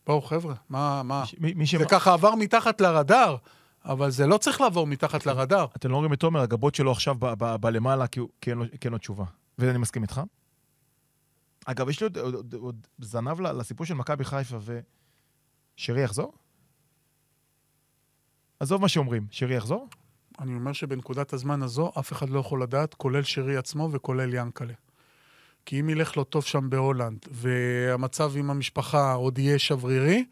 [0.06, 1.24] בואו, חבר'ה, מה, מה...
[1.38, 1.66] מי, מי.
[1.66, 3.36] זה ככה עבר מתחת לרדאר,
[3.87, 5.66] אבל זה לא צריך לעבור מתחת לרדאר.
[5.76, 8.20] אתם לא אומרים את תומר, הגבות שלו עכשיו ב- ב- בלמעלה, כי
[8.84, 9.24] אין לו- תשובה.
[9.59, 10.20] ואני מסכים איתך.
[11.64, 12.09] אגב, יש לי
[12.59, 14.57] עוד, זנב לסיפור של מכבי חיפה,
[15.78, 16.32] ושרי יחזור?
[18.61, 19.89] עזוב מה שאומרים, שרי יחזור?
[20.39, 24.74] אני אומר שבנקודת הזמן הזו, אף אחד לא יכול לדעת, כולל שרי עצמו וכולל ינקלה.
[25.66, 30.24] כי אם ילך לו טוב שם בהולנד, והמצב עם המשפחה עוד יהיה שברירי,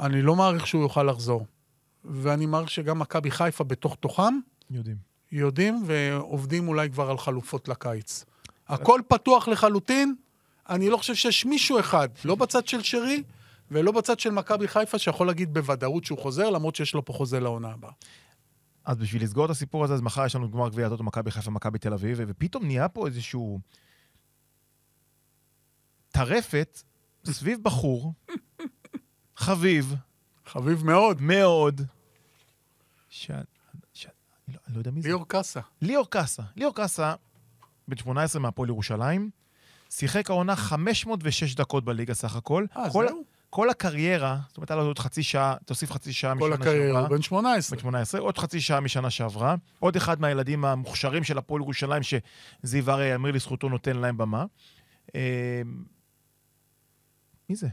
[0.00, 1.46] אני לא מעריך שהוא יוכל לחזור.
[2.04, 4.38] ואני מעריך שגם מכבי חיפה בתוך תוכם
[4.70, 4.96] יודעים.
[5.32, 8.24] יודעים ועובדים אולי כבר על חלופות לקיץ.
[8.68, 10.14] הכל פתוח לחלוטין,
[10.68, 13.22] אני לא חושב שיש מישהו אחד, לא בצד של שרי
[13.70, 17.40] ולא בצד של מכבי חיפה, שיכול להגיד בוודאות שהוא חוזר, למרות שיש לו פה חוזה
[17.40, 17.90] לעונה הבאה.
[18.84, 21.50] אז בשביל לסגור את הסיפור הזה, אז מחר יש לנו גמר גביע הטוטו מכבי חיפה,
[21.50, 23.60] מכבי תל אביב, ופתאום נהיה פה איזשהו
[26.08, 26.82] טרפת
[27.24, 28.12] סביב בחור,
[29.36, 29.94] חביב,
[30.48, 31.80] חביב מאוד, מאוד,
[33.08, 33.30] ש...
[33.94, 34.06] ש...
[34.06, 35.08] אני, לא, אני לא יודע מי זה.
[35.08, 35.60] ליאור קאסה.
[35.82, 36.42] ליאור קאסה.
[36.56, 37.14] ליאור קאסה,
[37.88, 39.30] בן 18 מהפועל ירושלים,
[39.90, 42.66] שיחק העונה 506 דקות בליגה סך הכל.
[42.76, 43.24] אה, כל, זהו?
[43.50, 46.86] כל הקריירה, זאת אומרת, היה לו עוד חצי שעה, תוסיף חצי שעה כל משנה הקריירה,
[46.86, 47.00] שעברה.
[47.00, 47.76] הוא בן 18.
[47.76, 49.54] בן 18, עוד חצי שעה משנה שעברה.
[49.78, 54.44] עוד אחד מהילדים המוכשרים של הפועל ירושלים, שזיו אריה, יאמר לזכותו, נותן להם במה.
[55.14, 55.62] אה,
[57.48, 57.68] מי זה?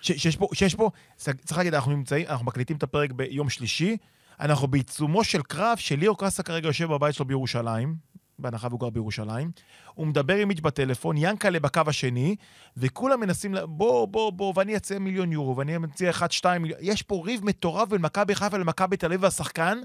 [0.00, 3.96] שיש פה, שיש פה, צריך להגיד, אנחנו נמצאים, אנחנו מקליטים את הפרק ביום שלישי,
[4.40, 7.94] אנחנו בעיצומו של קרב שליאור קאסה כרגע יושב בבית שלו בירושלים,
[8.38, 9.50] בהנחה והוא גר בירושלים.
[9.94, 12.36] הוא מדבר עם מיץ' בטלפון, ינקלה בקו השני,
[12.76, 16.78] וכולם מנסים, ל- בוא, בוא, בוא, ואני אציע מיליון יורו, ואני אציע 1-2 מיליון.
[16.82, 19.78] יש פה ריב מטורף בין מכבי חיפה למכבי תל אביב והשחקן,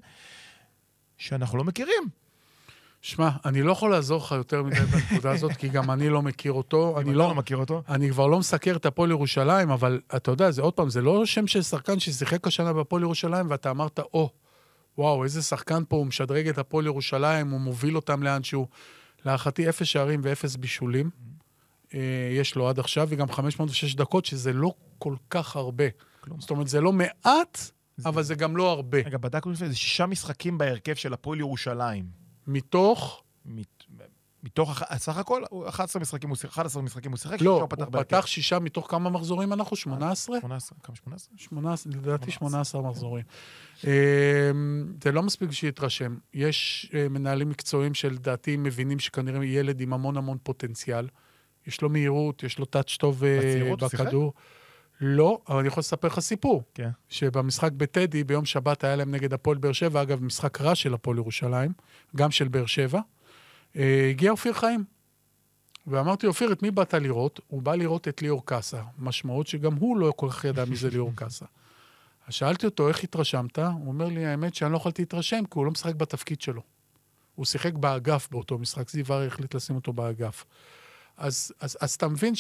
[1.18, 2.04] שאנחנו לא מכירים.
[3.06, 6.52] שמע, אני לא יכול לעזור לך יותר מדי בנקודה הזאת, כי גם אני לא מכיר
[6.52, 6.96] אותו.
[7.00, 7.28] אני לא...
[7.28, 7.84] לא מכיר אותו.
[7.90, 11.26] אני כבר לא מסקר את הפועל ירושלים, אבל אתה יודע, זה עוד פעם, זה לא
[11.26, 14.30] שם של שחקן ששיחק השנה בהפועל ירושלים, ואתה אמרת, או,
[14.98, 18.68] וואו, איזה שחקן פה, הוא משדרג את הפועל ירושלים, הוא מוביל אותם לאנשהו.
[19.26, 21.10] להערכתי, אפס שערים ואפס בישולים.
[21.94, 22.00] אה,
[22.32, 25.86] יש לו עד עכשיו, וגם 506 דקות, שזה לא כל כך הרבה.
[26.22, 26.42] כלום.
[26.42, 27.60] זאת אומרת, זה לא מעט,
[28.06, 28.98] אבל זה גם לא הרבה.
[28.98, 32.25] רגע, בדקנו לפני זה שישה משחקים בהרכב של הפועל ירושלים.
[32.48, 33.24] מתוך...
[33.46, 33.84] מת-
[34.46, 38.04] מתוך, סך הכל, הוא 11 משחקים הוא שיחק, 11 משחקים הוא שיחק, לא, הוא בהרכב.
[38.04, 39.76] פתח שישה מתוך כמה מחזורים אנחנו?
[39.76, 40.40] 18?
[40.40, 41.34] 18, כמה 18?
[41.38, 43.24] 18, לדעתי 18 מחזורים.
[43.88, 43.92] אה,
[45.04, 46.18] זה לא מספיק שיתרשם.
[46.34, 51.08] יש אה, מנהלים מקצועיים שלדעתי מבינים שכנראה ילד עם המון המון פוטנציאל.
[51.68, 54.06] יש לו מהירות, יש לו טאץ' טוב אה, בצעירות הוא שיחק?
[55.02, 56.64] לא, אבל אני יכול לספר לך סיפור.
[56.74, 56.90] כן.
[57.10, 61.18] שבמשחק בטדי, ביום שבת היה להם נגד הפועל באר שבע, אגב, משחק רע של הפועל
[61.18, 61.72] ירושלים,
[62.16, 63.00] גם של באר שבע,
[63.76, 64.84] אה, הגיע אופיר חיים.
[65.88, 67.40] ואמרתי, אופיר, את מי באת לראות?
[67.48, 68.82] הוא בא לראות את ליאור קאסה.
[68.98, 71.46] משמעות שגם הוא לא כל כך ידע מי זה ליאור קאסה.
[72.28, 73.60] אז שאלתי אותו, איך התרשמת?
[73.60, 76.62] הוא אומר לי, האמת שאני לא יכולתי להתרשם, כי הוא לא משחק בתפקיד שלו.
[77.36, 80.46] הוא שיחק באגף באותו משחק, זיו ארי החליט לשים אותו באגף.
[81.18, 82.36] אז, אז, אז אתה מבין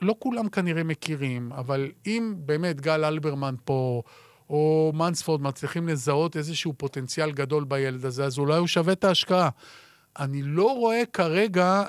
[0.00, 4.02] שלא כולם כנראה מכירים, אבל אם באמת גל אלברמן פה,
[4.50, 9.48] או מנספורד מצליחים לזהות איזשהו פוטנציאל גדול בילד הזה, אז אולי הוא שווה את ההשקעה.
[10.18, 11.84] אני לא רואה כרגע,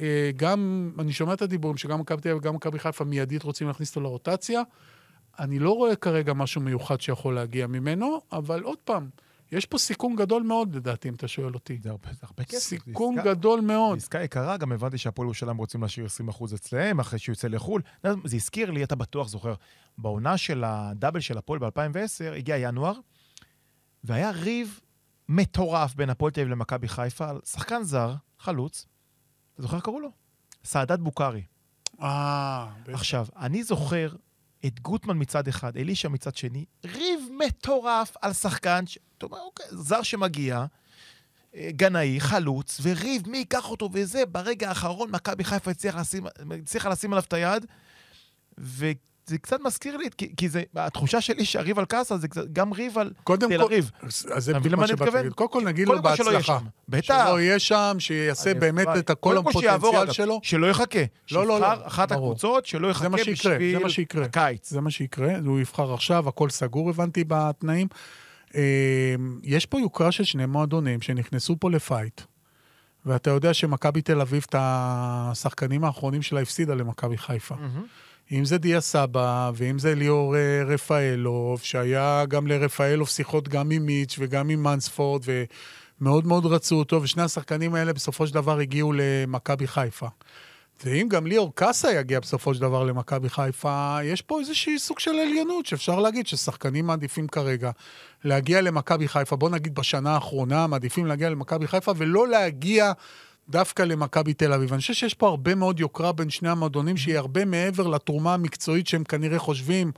[0.00, 3.66] אה, גם, אני שומע את הדיבורים שגם מכבי תל אביב וגם מכבי חיפה מיידית רוצים
[3.66, 4.62] להכניס אותו לרוטציה.
[5.38, 9.08] אני לא רואה כרגע משהו מיוחד שיכול להגיע ממנו, אבל עוד פעם,
[9.52, 11.78] יש פה סיכון גדול מאוד, לדעתי, אם אתה שואל אותי.
[11.82, 12.58] זה הרבה, זה הרבה כסף.
[12.58, 13.98] סיכון עסקה- גדול מאוד.
[13.98, 17.82] עסקה יקרה, גם הבנתי שהפועל ירושלים רוצים להשאיר 20% אצלם, אחרי שהוא יוצא לחו"ל.
[18.24, 19.54] זה הזכיר לי, אתה בטוח זוכר,
[19.98, 22.94] בעונה של הדאבל של הפועל ב-2010, הגיע ינואר,
[24.04, 24.80] והיה ריב
[25.28, 28.86] מטורף בין הפועל תל אביב למכבי חיפה על שחקן זר, חלוץ,
[29.54, 30.08] אתה זוכר קראו לו?
[30.64, 31.42] סעדת בוקארי.
[32.02, 32.92] אה, בטח.
[32.94, 34.08] עכשיו, אני זוכר
[34.66, 38.98] את גוטמן מצד אחד, אלישע מצד שני, ריב מטורף על שחקן, ש...
[39.18, 40.64] אתה אומר, אוקיי, זר שמגיע,
[41.54, 46.26] אה, גנאי, חלוץ, וריב, מי ייקח אותו וזה, ברגע האחרון מכבי חיפה הצליחה לשים,
[46.62, 47.66] הצליחה לשים עליו את היד,
[49.32, 52.72] וזה קצת מזכיר לי, כי, כי זה, התחושה שלי שהריב על קאסה זה קצת, גם
[52.72, 53.90] ריב על תל אביב.
[54.02, 55.10] אז זה בדיוק מה שבאתי?
[55.16, 55.32] להגיד.
[55.32, 56.58] קודם כל נגיד לו בהצלחה.
[56.88, 57.24] בטח.
[57.26, 60.40] שלא יהיה שם, שיעשה באמת את כל קודם כל שיעבור, הפוטנציאל שלו.
[60.42, 60.98] שלא יחכה.
[61.32, 62.26] לא, לא, שיבחר לא, אחת ברור.
[62.26, 63.36] הקבוצות, שלא יחכה זה בשביל
[64.12, 64.24] זה.
[64.24, 64.70] הקיץ.
[64.70, 67.88] זה מה שיקרה, הוא יבחר עכשיו, הכל סגור, הבנתי, בתנאים.
[68.54, 72.20] אה, יש פה יוקרה של שני מועדונים שנכנסו פה לפייט,
[73.06, 77.54] ואתה יודע שמכבי תל אביב, את השחקנים האחרונים שלה הפסידה למכבי חיפה.
[77.54, 77.86] מהמם.
[78.32, 83.86] אם זה דיה סבא, ואם זה ליאור אה, רפאלוב, שהיה גם לרפאלוב שיחות גם עם
[83.86, 85.22] מיץ' וגם עם מנספורד,
[86.00, 90.08] ומאוד מאוד רצו אותו, ושני השחקנים האלה בסופו של דבר הגיעו למכבי חיפה.
[90.84, 95.10] ואם גם ליאור קאסה יגיע בסופו של דבר למכבי חיפה, יש פה איזושהי סוג של
[95.10, 97.70] עליונות, שאפשר להגיד ששחקנים מעדיפים כרגע
[98.24, 102.92] להגיע למכבי חיפה, בוא נגיד בשנה האחרונה, מעדיפים להגיע למכבי חיפה, ולא להגיע
[103.48, 104.72] דווקא למכבי תל אביב.
[104.72, 108.86] אני חושב שיש פה הרבה מאוד יוקרה בין שני המועדונים, שהיא הרבה מעבר לתרומה המקצועית
[108.86, 109.92] שהם כנראה חושבים,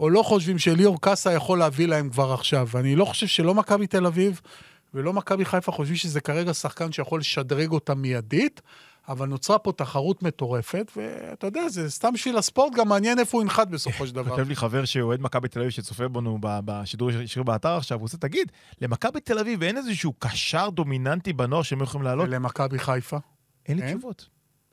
[0.00, 2.68] או לא חושבים שליאור קאסה יכול להביא להם כבר עכשיו.
[2.70, 4.40] ואני לא חושב שלא מכבי תל אביב
[4.94, 8.60] ולא מכבי חיפה חושבים שזה כרגע שחקן שיכול לשדרג אותם מיידית,
[9.08, 13.42] אבל נוצרה פה תחרות מטורפת, ואתה יודע, זה סתם בשביל הספורט, גם מעניין איפה הוא
[13.42, 14.30] ינחת בסופו של דבר.
[14.30, 18.16] כותב לי חבר שאוהד מכבי תל אביב שצופה בנו בשידור ישיר באתר עכשיו, הוא עושה,
[18.16, 22.28] תגיד, למכבי תל אביב אין איזשהו קשר דומיננטי בנוער שהם יכולים לעלות?
[22.28, 23.18] ולמכבי חיפה?
[23.66, 23.86] אין לי?
[23.86, 24.28] תשובות.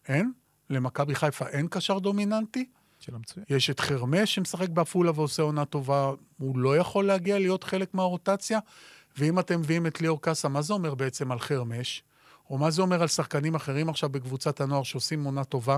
[0.07, 0.31] אין?
[0.69, 2.65] למכבי חיפה אין קשר דומיננטי?
[2.99, 3.51] שאלה מצוינת.
[3.51, 8.59] יש את חרמש שמשחק בעפולה ועושה עונה טובה, הוא לא יכול להגיע להיות חלק מהרוטציה.
[9.17, 12.03] ואם אתם מביאים את ליאור קאסה, מה זה אומר בעצם על חרמש?
[12.49, 15.77] או מה זה אומר על שחקנים אחרים עכשיו בקבוצת הנוער שעושים עונה טובה?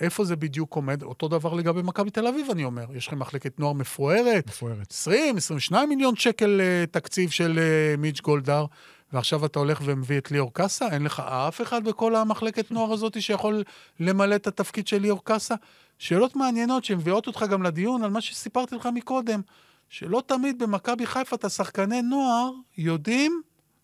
[0.00, 1.02] איפה זה בדיוק עומד?
[1.02, 2.84] אותו דבר לגבי מכבי תל אביב, אני אומר.
[2.94, 4.90] יש לכם מחלקת נוער מפוארת, מפוארת.
[4.90, 8.66] 20, 22 מיליון שקל אה, תקציב של אה, מיץ' גולדהר,
[9.12, 10.88] ועכשיו אתה הולך ומביא את ליאור קאסה?
[10.88, 13.62] אין לך אף אחד בכל המחלקת נוער הזאת שיכול
[14.00, 15.54] למלא את התפקיד של ליאור קאסה?
[15.98, 19.40] שאלות מעניינות שמביאות אותך גם לדיון על מה שסיפרתי לך מקודם,
[19.88, 23.42] שלא תמיד במכבי חיפה את השחקני נוער יודעים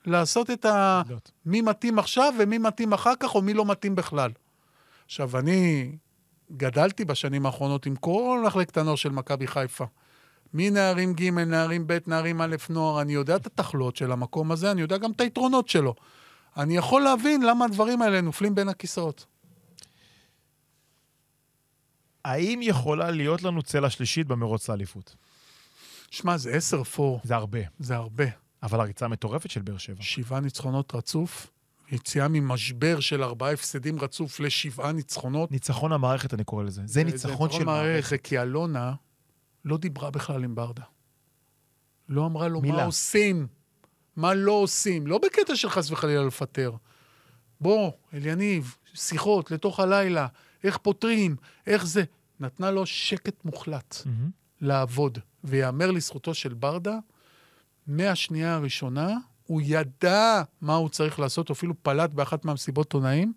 [0.08, 1.02] לעשות את ה...
[1.46, 4.30] מי מתאים עכשיו ומי מתאים אחר כך, או מי לא מתאים בכלל.
[5.04, 5.92] עכשיו, אני
[6.52, 9.84] גדלתי בשנים האחרונות עם כל מחלקת הנוער של מכבי חיפה.
[10.54, 14.80] מנערים ג', נערים ב', נערים א', נוער, אני יודע את התכלות של המקום הזה, אני
[14.80, 15.94] יודע גם את היתרונות שלו.
[16.56, 19.26] אני יכול להבין למה הדברים האלה נופלים בין הכיסאות.
[22.24, 25.14] האם יכולה להיות לנו צלע שלישית במרוץ לאליפות?
[26.10, 26.58] שמע, זה
[26.96, 27.58] 10-4, זה הרבה.
[27.78, 28.24] זה הרבה.
[28.62, 30.02] אבל הריצה מטורפת של באר שבע.
[30.02, 31.50] שבעה ניצחונות רצוף,
[31.92, 35.52] יציאה ממשבר של ארבעה הפסדים רצוף לשבעה ניצחונות.
[35.52, 36.82] ניצחון המערכת, אני קורא לזה.
[36.84, 38.10] זה ניצחון של מערכת.
[38.10, 38.94] זה כי אלונה
[39.64, 40.82] לא דיברה בכלל עם ברדה.
[42.08, 42.76] לא אמרה לו מילה.
[42.76, 43.46] מה עושים,
[44.16, 45.06] מה לא עושים.
[45.06, 46.72] לא בקטע של חס וחלילה לפטר.
[47.60, 50.26] בוא, אליניב, שיחות לתוך הלילה,
[50.64, 51.36] איך פותרים,
[51.66, 52.04] איך זה.
[52.40, 54.30] נתנה לו שקט מוחלט מהמם.
[54.60, 55.18] לעבוד.
[55.44, 56.98] ויאמר לזכותו של ברדה,
[57.88, 59.16] מהשנייה הראשונה,
[59.46, 63.32] הוא ידע מה הוא צריך לעשות, אפילו פלט באחת מהמסיבות עונאים.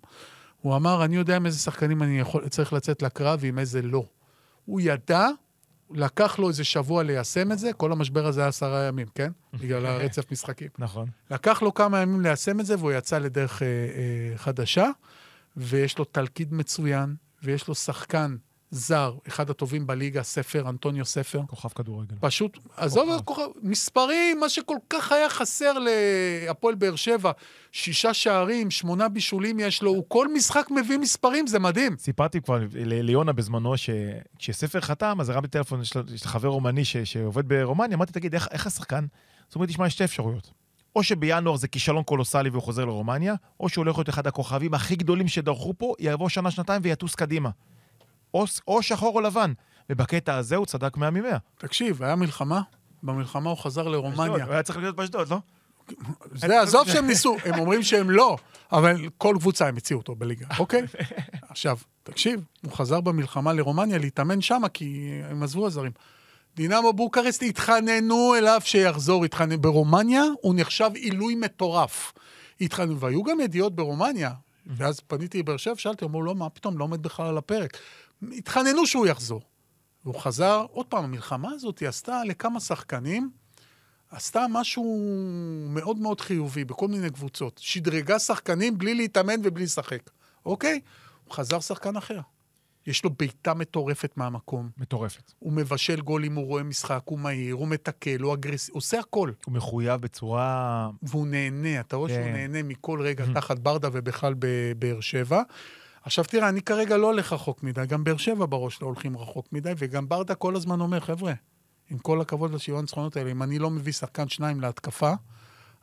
[0.62, 4.06] הוא אמר, אני יודע עם איזה שחקנים אני יכול, צריך לצאת לקרב ועם איזה לא.
[4.66, 5.28] הוא ידע,
[5.92, 9.32] לקח לו איזה שבוע ליישם את זה, כל המשבר הזה היה עשרה ימים, כן?
[9.54, 10.68] בגלל הרצף משחקים.
[10.78, 11.10] נכון.
[11.32, 14.90] לקח לו כמה ימים ליישם את זה, והוא יצא לדרך אה, אה, חדשה,
[15.58, 18.36] ויש לו תלכיד מצוין, ויש לו שחקן
[18.72, 21.42] זר, אחד הטובים בליגה, ספר, אנטוניו ספר.
[21.48, 22.16] כוכב כדורגל.
[22.20, 23.48] פשוט, עזוב, כוכב.
[23.62, 27.32] מספרים, מה שכל כך היה חסר להפועל באר שבע,
[27.72, 31.98] שישה שערים, שמונה בישולים יש לו, הוא כל משחק מביא מספרים, זה מדהים.
[31.98, 37.98] סיפרתי כבר ליונה בזמנו, שכשספר חתם, אז הרמתי טלפון, לו חבר רומני ש- שעובד ברומניה,
[37.98, 39.06] אמרתי, תגיד, איך, איך השחקן?
[39.48, 40.52] זאת אומרת, תשמע, יש שתי אפשרויות.
[40.96, 44.96] או שבינואר זה כישלון קולוסלי והוא חוזר לרומניה, או שהוא הולך להיות אחד הכוכבים הכי
[44.96, 47.50] גדולים שדרכו פה, יבוא שנה-שנתיים ויטוס קדימה.
[48.34, 49.54] או, או שחור או לבן.
[49.90, 51.38] ובקטע הזה הוא צדק 100 מ-100.
[51.58, 52.62] תקשיב, היה מלחמה,
[53.04, 54.46] במלחמה הוא חזר לרומניה.
[54.46, 55.38] הוא היה צריך להיות באשדוד, לא?
[56.36, 58.38] זה, עזוב שהם ניסו, הם אומרים שהם לא,
[58.72, 60.82] אבל כל קבוצה הם הציעו אותו בליגה, אוקיי?
[61.50, 65.92] עכשיו, תקשיב, הוא חזר במלחמה לרומניה להתאמן שם, כי הם עזבו הזרים.
[66.56, 69.62] דינמו בוקרסט התחננו אליו שיחזור, התחננו.
[69.62, 72.14] ברומניה הוא נחשב עילוי מטורף.
[72.62, 74.32] התחננו, והיו גם ידיעות ברומניה,
[74.68, 77.78] ואז פניתי לבאר שבע, שאלתי, אמרו, לא, מה פתאום, לא עומד בכלל על הפרק.
[78.38, 79.42] התחננו שהוא יחזור.
[80.04, 83.30] והוא חזר, עוד פעם, המלחמה הזאת היא עשתה לכמה שחקנים,
[84.10, 85.00] עשתה משהו
[85.70, 87.60] מאוד מאוד חיובי בכל מיני קבוצות.
[87.64, 90.10] שדרגה שחקנים בלי להתאמן ובלי לשחק,
[90.46, 90.80] אוקיי?
[91.26, 92.20] הוא חזר שחקן אחר.
[92.88, 94.70] יש לו בעיטה מטורפת מהמקום.
[94.78, 95.32] מטורפת.
[95.40, 99.32] הוא מבשל גול אם הוא רואה משחק, הוא מהיר, הוא מתקל, הוא אגרסיבי, עושה הכל.
[99.46, 100.90] הוא מחויב בצורה...
[101.04, 102.34] והוא נהנה, אתה רואה שהוא כן.
[102.34, 105.42] נהנה מכל רגע תחת ברדה ובכלל בבאר שבע.
[106.04, 109.48] עכשיו תראה, אני כרגע לא הולך רחוק מדי, גם באר שבע בראש לא הולכים רחוק
[109.52, 111.34] מדי, וגם ברדה כל הזמן אומר, חבר'ה,
[111.90, 115.14] עם כל הכבוד לשבעה הניצחונות האלה, אם אני לא מביא שחקן שניים להתקפה,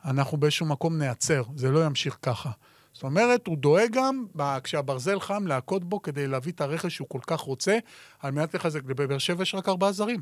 [0.05, 2.51] אנחנו באיזשהו מקום נעצר, זה לא ימשיך ככה.
[2.93, 4.25] זאת אומרת, הוא דואג גם,
[4.63, 7.77] כשהברזל חם, להכות בו כדי להביא את הרכש שהוא כל כך רוצה,
[8.19, 8.83] על מנת לחזק.
[8.83, 10.21] בבאר שבע יש רק ארבעה זרים,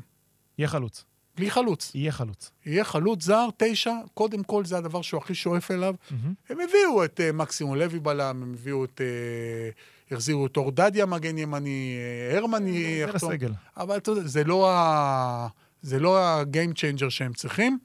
[0.58, 1.04] יהיה חלוץ.
[1.38, 1.92] בלי חלוץ.
[1.94, 2.50] יהיה חלוץ.
[2.66, 5.94] יהיה חלוץ זר, תשע, קודם כל זה הדבר שהוא הכי שואף אליו.
[6.10, 6.34] מהמם.
[6.48, 9.00] הם הביאו את uh, מקסימום לוי בלם, הם הביאו את...
[9.00, 11.96] Uh, החזירו את אורדדיה מגן ימני,
[12.32, 13.30] uh, הרמני יחתום.
[13.76, 15.48] אבל אתה יודע, זה לא ה...
[15.82, 17.78] זה לא ה-game changer שהם צריכים,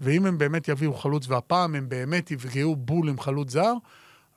[0.00, 3.74] ואם הם באמת יביאו חלוץ, והפעם הם באמת יפגעו בול עם חלוץ זר,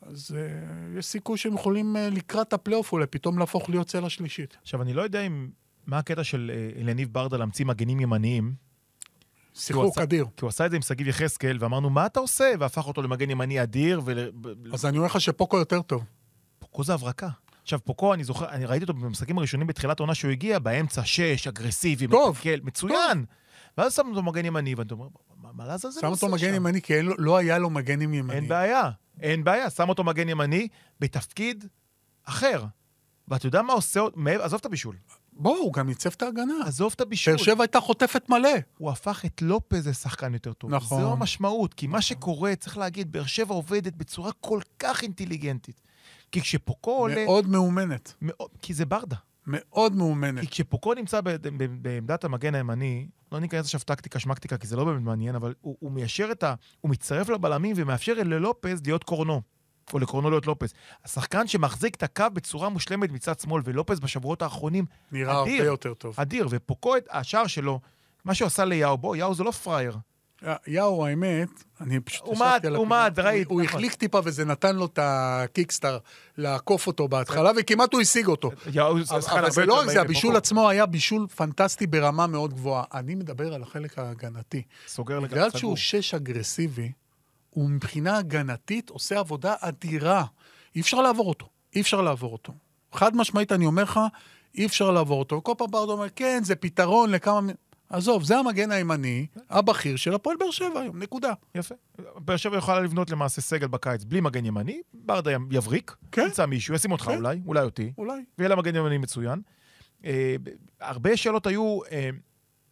[0.02, 4.58] אז אה, יש סיכוי שהם יכולים אה, לקראת הפלייאוף אולי פתאום להפוך להיות צלע שלישית.
[4.62, 5.48] עכשיו, אני לא יודע אם...
[5.88, 8.54] מה הקטע של אה, אליניב ברדה להמציא מגנים ימניים?
[9.54, 10.26] שיחוק אדיר.
[10.38, 12.54] כי הוא עשה את זה עם שגיב יחזקאל, ואמרנו, מה אתה עושה?
[12.60, 14.02] והפך אותו למגן ימני אדיר,
[14.74, 16.04] אז אני אומר לך שפוקו יותר טוב.
[16.58, 17.30] ופוקו זה הברקה.
[17.64, 21.48] עכשיו, פוקו, אני זוכר, אני ראיתי אותו במשחקים הראשונים בתחילת העונה שהוא הגיע, באמצע שש,
[21.48, 22.08] אגרסיבי.
[22.08, 23.26] מתקל, מצוין.
[23.78, 25.08] ואז שמנו אותו מגן ימני, ואתה אומר,
[25.54, 26.56] מה- לעזאזל שם הוא אותו עושה מגן שם?
[26.56, 28.34] ימני, כי אין לא היה לו מגנים ימני.
[28.36, 28.90] אין בעיה,
[29.22, 29.70] אין בעיה.
[29.70, 30.68] שם אותו מגן ימני
[31.00, 31.66] בתפקיד
[32.24, 32.64] אחר.
[33.28, 34.02] ואתה יודע מה עושה,
[34.42, 34.96] עזוב את הבישול,
[35.36, 36.54] בוא, הוא גם ייצב את ההגנה.
[36.66, 37.36] עזוב את הבישול.
[37.36, 38.50] באר שבע הייתה חוטפת מלא.
[38.78, 40.72] הוא הפך את לופז לשחקן יותר טוב.
[40.72, 41.02] נכון.
[41.02, 45.82] זו המשמעות, כי מה שקורה, צריך להגיד, באר שבע עובדת בצורה כל כך אינטליגנטית.
[46.32, 47.26] כי כשפוקו עולה...
[47.26, 48.14] מאוד מאומנת.
[48.22, 49.16] מאוד, כי זה ברדה.
[49.48, 50.50] מאוד כי מאומנת.
[50.50, 51.22] כשפוקו נמצא
[51.82, 55.78] בעמדת המגן הימני, לא ניכנס עכשיו טקטיקה שמקטיקה, כי זה לא באמת מעניין, אבל הוא,
[55.80, 56.54] הוא מיישר את ה...
[56.82, 59.42] הוא מצטרף לבלמים ומאפשר ללופז להיות קורנו.
[59.94, 60.74] או לקורנו להיות לופז.
[61.06, 65.66] השחקן שמחזיק את הקו בצורה מושלמת מצד שמאל, ולופז בשבועות האחרונים, נראה הרבה אדיר.
[65.66, 66.16] יותר טוב.
[66.18, 67.80] אדיר, ופוקו השער שלו,
[68.26, 69.98] מה שהוא עשה ליאו, בוא, יאו זה לא פראייר.
[70.68, 71.50] יאו, האמת,
[71.82, 72.88] אני פשוט מעד, על הוא.
[72.88, 73.76] מעד, ראית, הוא נכון.
[73.76, 75.98] החליק טיפה וזה נתן לו את הקיקסטאר
[76.38, 78.52] לעקוף אותו בהתחלה, וכמעט הוא השיג אותו.
[78.74, 80.36] יאו זה אבל הרבה זה לא רק זה, הבישול.
[80.36, 82.84] עצמו היה בישול פנטסטי ברמה מאוד גבוהה.
[82.94, 84.62] אני מדבר על החלק ההגנתי.
[84.88, 85.60] סוגר לגמרי, בגלל סגור.
[85.60, 86.92] שהוא שש אגרסיבי,
[87.56, 90.26] הוא מבחינה הגנתית עושה עבודה אדירה.
[90.76, 91.50] אי אפשר לעבור אותו.
[91.76, 92.54] אי אפשר לעבור אותו.
[92.92, 94.00] חד משמעית, אני אומר לך,
[94.56, 95.36] אי אפשר לעבור אותו.
[95.36, 97.42] וכל פעם ברדו אומר, כן, זה פתרון לכמה...
[97.42, 97.50] מ-"
[97.90, 101.34] עזוב, זה המגן הימני, הבכיר של הפועל באר שבע היום, נקודה.
[101.56, 101.76] יפה.
[102.16, 106.22] באר שבע יכולה לבנות למעשה סגל בקיץ בלי מגן ימני, ברדה יבריק, כן.
[106.22, 107.16] ימצא מישהו, ישים אותך כן.
[107.16, 108.24] אולי, אולי אותי, אולי.
[108.38, 109.42] ויהיה לה מגן ימני מצוין.
[110.06, 110.36] אה,
[110.82, 112.10] הרבה שאלות היו, אה,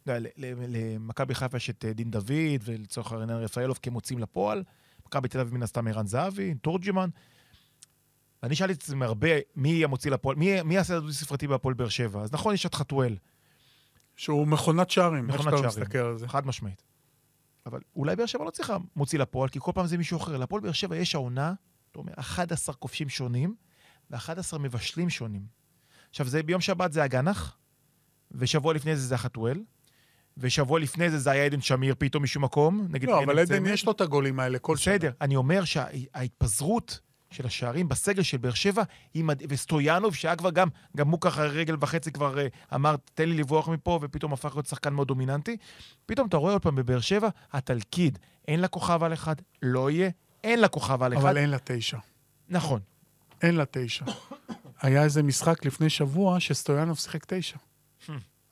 [0.06, 4.64] למכבי חיפה יש את אה, דין דוד, ולצורך העניין רפאלוב כמוצאים לפועל.
[5.06, 7.10] מכבי תל אביב מן הסתם ערן זהבי, תורג'מן.
[8.44, 12.22] אני שאלתי את עצמי הרבה, מי המוציא לפועל, מי, מי את הדו-ספרתי בהפועל באר שבע?
[12.22, 13.18] אז נכון, יש את חתואל,
[14.16, 15.84] שהוא מכונת שערים, איך מכונת שאתה שערים.
[15.84, 16.28] מסתכל על זה.
[16.28, 16.84] חד משמעית.
[17.66, 20.38] אבל אולי באר שבע לא צריכה מוציא לפועל, כי כל פעם זה מישהו אחר.
[20.38, 21.54] לפועל באר שבע יש העונה,
[21.92, 23.56] אתה אומר, 11 כובשים שונים
[24.12, 25.46] ו-11 מבשלים שונים.
[26.10, 27.58] עכשיו, זה ביום שבת זה הגנח,
[28.32, 29.64] ושבוע לפני זה זה החתואל,
[30.38, 33.66] ושבוע לפני זה זה היה עדן שמיר פתאום משום מקום, נגד לא, אבל עדן.
[33.66, 34.94] יש לו את הגולים האלה כל שנה.
[34.94, 37.00] בסדר, אני אומר שההתפזרות
[37.34, 38.84] של השערים בסגל של באר שבע,
[39.16, 39.44] מד...
[39.50, 40.68] וסטויאנוב, שהיה כבר גם,
[40.98, 44.66] גם הוא ככה רגל וחצי כבר אה, אמר, תן לי לברוח מפה, ופתאום הפך להיות
[44.66, 45.58] שחקן מאוד דומיננטי.
[46.06, 50.10] פתאום אתה רואה עוד פעם בבאר שבע, התלכיד, אין לה כוכב על אחד, לא יהיה,
[50.44, 51.22] אין לה כוכב על אחד.
[51.22, 51.98] אבל אין לה תשע.
[52.50, 52.80] נכון.
[53.42, 54.06] אין לה תשע.
[54.82, 57.58] היה איזה משחק לפני שבוע שסטויאנוב שיחק תשע.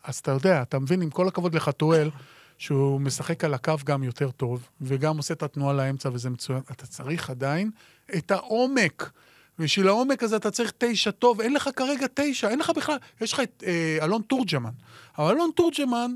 [0.04, 2.10] אז אתה יודע, אתה מבין, עם כל הכבוד לחתואל,
[2.58, 6.88] שהוא משחק על הקו גם יותר טוב, וגם עושה את התנועה לאמצע וזה מצוין, אתה
[6.88, 7.72] צריך עדיין
[8.18, 9.12] את העומק.
[9.60, 13.34] בשביל העומק הזה אתה צריך תשע טוב, אין לך כרגע תשע, אין לך בכלל, יש
[13.34, 14.70] לך את אה, אלון תורג'מן.
[15.18, 16.12] אבל אלון תורג'מן,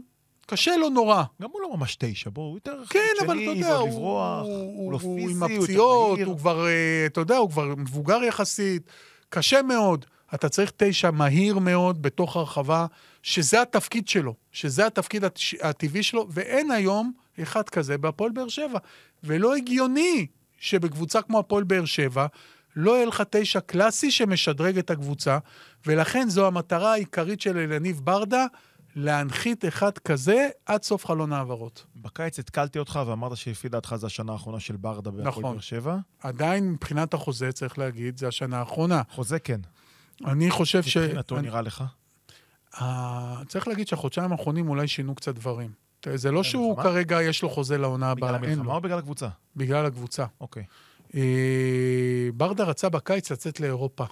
[0.48, 1.24] קשה לו נורא.
[1.42, 4.92] גם הוא לא ממש תשע, בוא, הוא יותר כן, אבל אתה יודע, הוא, לברוח, הוא,
[4.92, 6.20] לא הוא, פיזי, עם הוא יותר הפציעות.
[6.26, 8.92] הוא כבר, אה, אתה יודע, הוא כבר מבוגר יחסית,
[9.30, 10.06] קשה מאוד.
[10.36, 12.86] אתה צריך תשע מהיר מאוד בתוך הרחבה,
[13.26, 17.12] שזה התפקיד שלו, שזה התפקיד הט- הטבעי שלו, ואין היום
[17.44, 18.80] אחד כזה בהפועל באר שבע.
[19.24, 20.28] ולא הגיוני
[20.60, 22.26] שבקבוצה כמו הפועל באר שבע,
[22.76, 25.38] לא יהיה לך תשע קלאסי שמשדרג את הקבוצה,
[25.86, 28.46] ולכן זו המטרה העיקרית של אלניב ברדה,
[28.96, 31.86] להנחית אחד כזה עד סוף חלון העברות.
[31.96, 35.44] בקיץ התקלתי אותך ואמרת שלפי דעתך זו השנה האחרונה של ברדה בהפועל נכון.
[35.44, 35.98] באר שבע.
[36.20, 39.02] עדיין מבחינת החוזה, צריך להגיד, זה השנה האחרונה.
[39.12, 39.60] חוזה כן.
[40.26, 40.98] אני חושב ש...
[40.98, 41.84] מבחינתו אני- נראה לך.
[43.48, 45.72] צריך להגיד שהחודשיים האחרונים אולי שינו קצת דברים.
[46.14, 46.84] זה לא שהוא המלחמה?
[46.84, 49.28] כרגע יש לו חוזה לעונה בגלל הבאה, אין המלחמה לו, או בגלל הקבוצה?
[49.56, 50.26] בגלל הקבוצה.
[50.42, 50.64] אוקיי.
[51.16, 54.06] אה, ברדה רצה בקיץ לצאת לאירופה.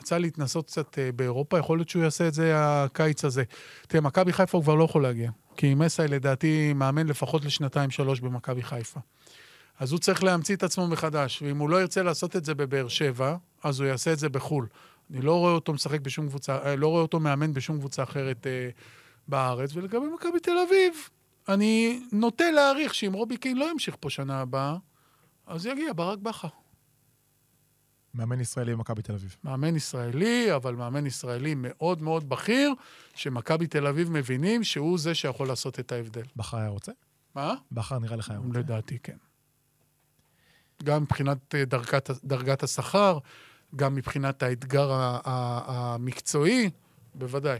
[0.00, 3.44] רצה להתנסות קצת אה, באירופה, יכול להיות שהוא יעשה את זה הקיץ הזה.
[3.88, 5.30] תראה, מכבי חיפה הוא כבר לא יכול להגיע.
[5.56, 9.00] כי מסאי לדעתי מאמן לפחות לשנתיים-שלוש במכבי חיפה.
[9.78, 12.88] אז הוא צריך להמציא את עצמו מחדש, ואם הוא לא ירצה לעשות את זה בבאר
[12.88, 14.66] שבע, אז הוא יעשה את זה בחו"ל.
[15.10, 18.46] אני לא רואה אותו משחק בשום קבוצה, אה, לא רואה אותו מאמן בשום קבוצה אחרת
[18.46, 18.68] אה,
[19.28, 19.76] בארץ.
[19.76, 20.94] ולגבי מכבי תל אביב,
[21.48, 24.76] אני נוטה להעריך שאם רובי קין לא ימשיך פה שנה הבאה,
[25.46, 26.48] אז יגיע ברק בכר.
[28.14, 29.36] מאמן ישראלי במכבי תל אביב.
[29.44, 32.74] מאמן ישראלי, אבל מאמן ישראלי מאוד מאוד בכיר,
[33.14, 36.22] שמכבי תל אביב מבינים שהוא זה שיכול לעשות את ההבדל.
[36.36, 36.92] בכר היה רוצה?
[37.34, 37.54] מה?
[37.72, 38.58] בכר נראה לך היה רוצה.
[38.58, 39.16] לדעתי כן.
[40.82, 43.18] גם מבחינת אה, דרגת, דרגת השכר,
[43.76, 44.90] גם מבחינת האתגר
[45.66, 46.70] המקצועי,
[47.14, 47.58] בוודאי.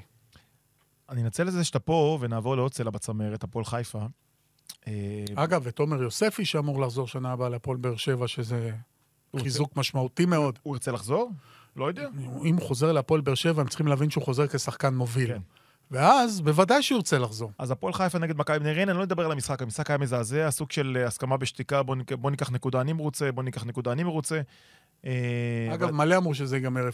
[1.08, 4.06] אני אנצל את זה שאתה פה ונעבור לעוד צלע בצמרת, הפועל חיפה.
[4.86, 8.70] אה, אגב, ותומר יוספי שאמור לחזור שנה הבאה להפועל באר שבע, שזה
[9.36, 10.58] חיזוק משמעותי מאוד.
[10.62, 11.30] הוא ירצה לחזור?
[11.76, 12.08] לא יודע.
[12.44, 15.28] אם הוא חוזר להפועל באר שבע, הם צריכים להבין שהוא חוזר כשחקן מוביל.
[15.28, 15.40] כן.
[15.90, 17.52] ואז, בוודאי שהוא ירצה לחזור.
[17.58, 20.50] אז הפועל חיפה נגד מכבי בני ריינה, אני לא אדבר על המשחק, המשחק היה מזעזע,
[20.50, 21.82] סוג של אה, הסכמה בשתיקה,
[22.18, 24.40] בוא ניקח נקודה אני מרוצה, בוא ניקח נקודה אני מרוצה.
[25.06, 26.92] אה, אגב, מלא אמרו שזה ייגמר 0-0.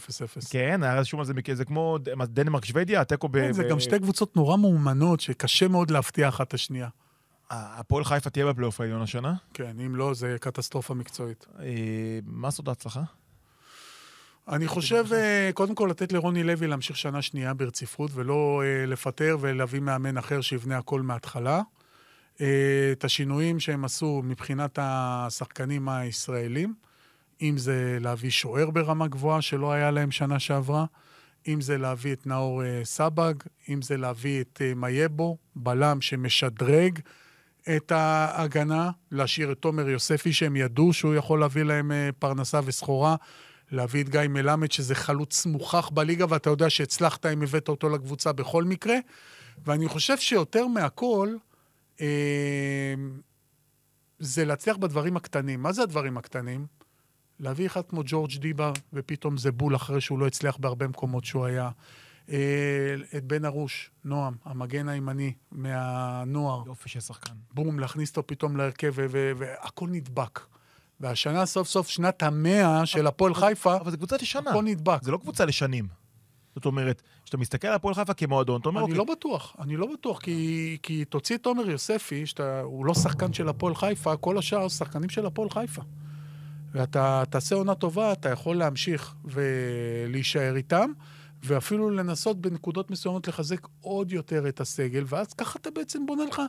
[0.49, 3.37] כן, היה רשום על זה, זה כמו ד- מה, דנמרק שוודיה, התיקו ב...
[3.39, 6.87] כן, זה גם שתי קבוצות נורא מאומנות, שקשה מאוד להפתיע אחת את השנייה.
[7.49, 9.33] הפועל חיפה תהיה בפלייאוף העליון השנה.
[9.53, 11.45] כן, אם לא, זה קטסטרופה מקצועית.
[11.59, 11.65] אה,
[12.25, 13.01] מה סוד ההצלחה?
[14.47, 19.37] אני חושב, אה, קודם כל, לתת לרוני לוי להמשיך שנה שנייה ברציפות, ולא אה, לפטר
[19.41, 21.61] ולהביא מאמן אחר שיבנה הכל מההתחלה.
[22.41, 26.73] אה, את השינויים שהם עשו מבחינת השחקנים הישראלים,
[27.41, 30.85] אם זה להביא שוער ברמה גבוהה שלא היה להם שנה שעברה,
[31.47, 33.33] אם זה להביא את נאור אה, סבג,
[33.69, 36.99] אם זה להביא את אה, מייבו, בלם שמשדרג
[37.75, 43.15] את ההגנה, להשאיר את תומר יוספי, שהם ידעו שהוא יכול להביא להם אה, פרנסה וסחורה,
[43.71, 48.31] להביא את גיא מלמד, שזה חלוץ מוכח בליגה, ואתה יודע שהצלחת אם הבאת אותו לקבוצה
[48.31, 48.95] בכל מקרה.
[49.65, 51.35] ואני חושב שיותר מהכל,
[54.19, 55.61] זה להצליח בדברים הקטנים.
[55.61, 56.65] מה זה הדברים הקטנים?
[57.41, 61.45] להביא אחד כמו ג'ורג' דיבה, ופתאום זה בול אחרי שהוא לא הצליח בהרבה מקומות שהוא
[61.45, 61.69] היה.
[62.29, 66.63] אה, את בן ארוש, נועם, המגן הימני מהנוער.
[66.65, 67.33] יופי של שחקן.
[67.53, 68.93] בום, להכניס אותו פתאום להרכב,
[69.37, 70.39] והכל נדבק.
[70.99, 74.49] והשנה סוף סוף שנת המאה של הפועל חיפה, אבל זו קבוצה לשנה.
[74.49, 75.03] הכל נדבק.
[75.03, 75.87] זה לא קבוצה לשנים.
[76.55, 79.77] זאת אומרת, כשאתה מסתכל על הפועל חיפה כמועדון, אתה אומר, אני אוקיי, לא בטוח, אני
[79.77, 84.37] לא בטוח, כי, כי תוציא את עומר יוספי, שהוא לא שחקן של הפועל חיפה, כל
[84.37, 85.81] השאר שחקנים של הפועל חיפה.
[86.73, 90.91] ואתה תעשה עונה טובה, אתה יכול להמשיך ולהישאר איתם,
[91.43, 96.41] ואפילו לנסות בנקודות מסוימות לחזק עוד יותר את הסגל, ואז ככה אתה בעצם בונה לך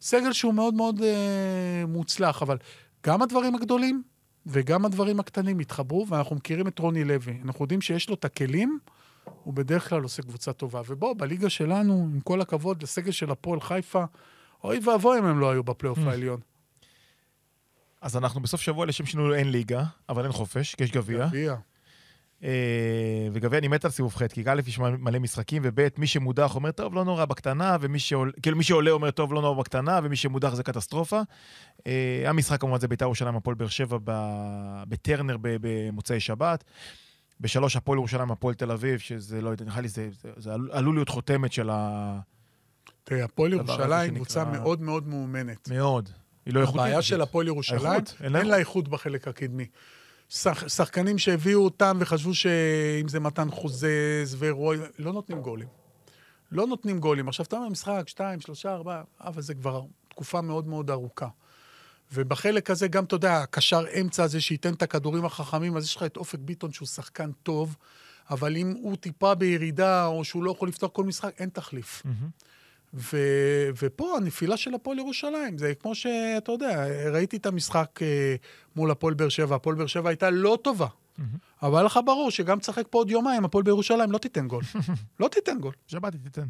[0.00, 2.42] סגל שהוא מאוד מאוד אה, מוצלח.
[2.42, 2.56] אבל
[3.06, 4.02] גם הדברים הגדולים
[4.46, 7.38] וגם הדברים הקטנים התחברו, ואנחנו מכירים את רוני לוי.
[7.44, 8.78] אנחנו יודעים שיש לו את הכלים,
[9.44, 10.82] הוא בדרך כלל עושה קבוצה טובה.
[10.88, 14.04] ובוא, בליגה שלנו, עם כל הכבוד לסגל של הפועל חיפה,
[14.64, 16.08] אוי ואבוי אם הם לא היו בפלייאוף Mm.
[16.08, 16.40] העליון.
[18.04, 21.26] אז אנחנו בסוף שבוע לשם שינוי אין ליגה, אבל אין חופש, כי יש גביע.
[21.26, 21.54] גביע.
[22.44, 26.54] אה, וגביע אני מת על סיבוב ח', כי א' יש מלא משחקים, וב' מי שמודח
[26.54, 30.00] אומר, טוב, לא נורא בקטנה, ומי שעולה, כאילו מי שעולה אומר, טוב, לא נורא בקטנה,
[30.02, 31.20] ומי שמודח זה קטסטרופה.
[31.86, 36.64] אה, המשחק כמובן זה בית"ר ירושלים, הפועל באר שבע ב- בטרנר ב- במוצאי שבת.
[37.40, 40.94] בשלוש הפועל ירושלים, הפועל תל אביב, שזה לא יודע, נראה לי זה, זה, זה עלול-
[40.94, 42.20] להיות חותמת של ה...
[43.04, 45.68] תראה, הפועל ירושלים קבוצה מאוד מאוד מאומנת.
[45.68, 46.10] מאוד.
[46.46, 46.80] היא לא איכותית.
[46.80, 47.02] הבעיה.
[47.02, 49.66] של הפועל ירושלים, האיכות, אין אין לה איכות בחלק הקדמי.
[50.28, 55.68] שח, שחקנים שהביאו אותם וחשבו שאם זה מתן חוזז ורוי, לא נותנים גולים.
[56.52, 57.28] לא נותנים גולים.
[57.28, 61.28] עכשיו, אתה אומר משחק, שתיים, שלושה, ארבעה, אבל זה כבר תקופה מאוד מאוד ארוכה.
[62.12, 66.02] ובחלק הזה גם, אתה יודע, הקשר אמצע הזה שייתן את הכדורים החכמים, אז יש לך
[66.02, 67.76] את אופק ביטון שהוא שחקן טוב,
[68.30, 72.02] אבל אם הוא טיפה בירידה, או שהוא לא יכול לפתוח כל משחק, אין תחליף.
[72.04, 72.28] מהמם.
[72.94, 73.16] ו...
[73.82, 78.34] ופה הנפילה של הפועל ירושלים, זה כמו שאתה יודע, ראיתי את המשחק אה,
[78.76, 80.86] מול הפועל באר שבע, הפועל באר שבע הייתה לא טובה.
[81.62, 84.62] אבל היה לך ברור שגם תשחק פה עוד יומיים, הפועל בירושלים לא תיתן גול.
[85.20, 85.72] לא תיתן גול.
[85.86, 86.46] שבת היא תיתן.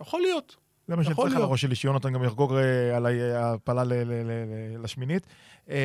[0.00, 0.56] יכול להיות.
[0.88, 1.42] זה מה שצריך על.
[1.42, 5.26] הראש שלי, שיונתן גם יחגוג אה, על ההעפלה ל- ל- לשמינית.
[5.70, 5.76] אה,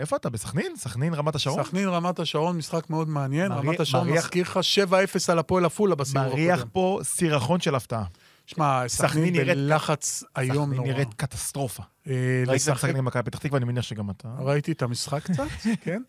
[0.00, 0.30] איפה אתה?
[0.30, 0.76] בסכנין?
[0.76, 1.64] סכנין, רמת השרון?
[1.64, 3.52] סכנין, רמת השרון, משחק מאוד מעניין.
[3.52, 4.92] מריח- רמת השרון מריח- מזכיר לך 7-0
[5.32, 6.70] על הפועל עפולה בסיבוב מריח הקודם.
[6.72, 8.04] פה סירחון של הפתעה.
[8.46, 10.88] שמע, סכנין סכנין נראית- בלחץ איום סכנין נורא.
[10.92, 11.82] נראית קטסטרופה.
[12.06, 12.12] אה,
[12.46, 14.28] ראיתי את המשחק עם מכבי פתח תקווה, אני מניח שגם אתה.
[14.38, 15.46] ראיתי את המשחק קצת,
[15.84, 16.02] כן.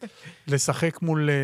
[0.47, 1.29] לשחק מול...
[1.29, 1.36] אה,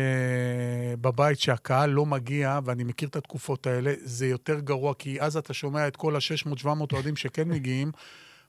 [0.96, 5.54] בבית שהקהל לא מגיע, ואני מכיר את התקופות האלה, זה יותר גרוע, כי אז אתה
[5.54, 7.92] שומע את כל ה-600-700 אוהדים שכן מגיעים,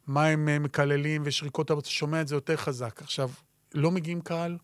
[0.07, 3.01] מה הם אה, מקללים ושריקות, אתה שומע את זה יותר חזק.
[3.01, 3.29] עכשיו,
[3.73, 4.57] לא מגיעים קהל,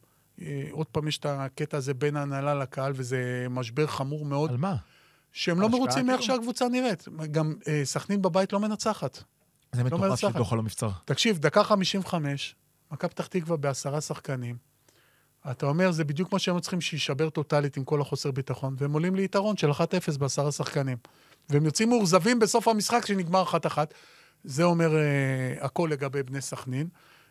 [0.71, 3.19] עוד פעם יש את הקטע הזה בין ההנהלה לקהל, וזה
[3.49, 4.75] משבר חמור מאוד, על מה?
[5.39, 6.23] שהם לא מרוצים מאיך?
[6.23, 7.07] שהקבוצה נראית.
[7.31, 9.23] גם אה, סכנין בבית לא מנצחת.
[9.71, 10.33] זה מטורף מנצחת.
[10.33, 10.89] שדוח על המבצר.
[11.05, 12.55] תקשיב, דקה 55,
[12.91, 14.57] מכבי פתח תקווה בעשרה שחקנים.
[15.51, 19.15] אתה אומר, זה בדיוק מה שהם צריכים שיישבר טוטאלית עם כל החוסר ביטחון, והם עולים
[19.15, 19.75] ליתרון של 1-0
[20.19, 20.97] בעשרה שחקנים.
[21.49, 23.77] והם יוצאים מאוכזבים בסוף המשחק שנגמר 1-1.
[24.43, 26.87] זה אומר אה, הכל לגבי בני סכנין.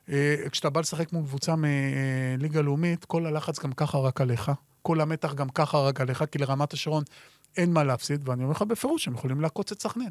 [0.09, 4.51] אה, כשאתה בא לשחק מול קבוצה מליגה לאומית, כל הלחץ גם ככה רק עליך.
[4.83, 7.05] כל המתח גם ככה רק עליך, כי לרמת השרון
[7.59, 10.11] אין מה להפסיד, ואני אומר לך בפירוש, הם יכולים לעקוץ את סכנין.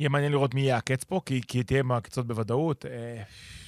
[0.00, 2.86] יהיה מעניין לראות מי יעקץ פה, כי, כי תהיה מעקצות בוודאות.
[2.86, 3.22] אה,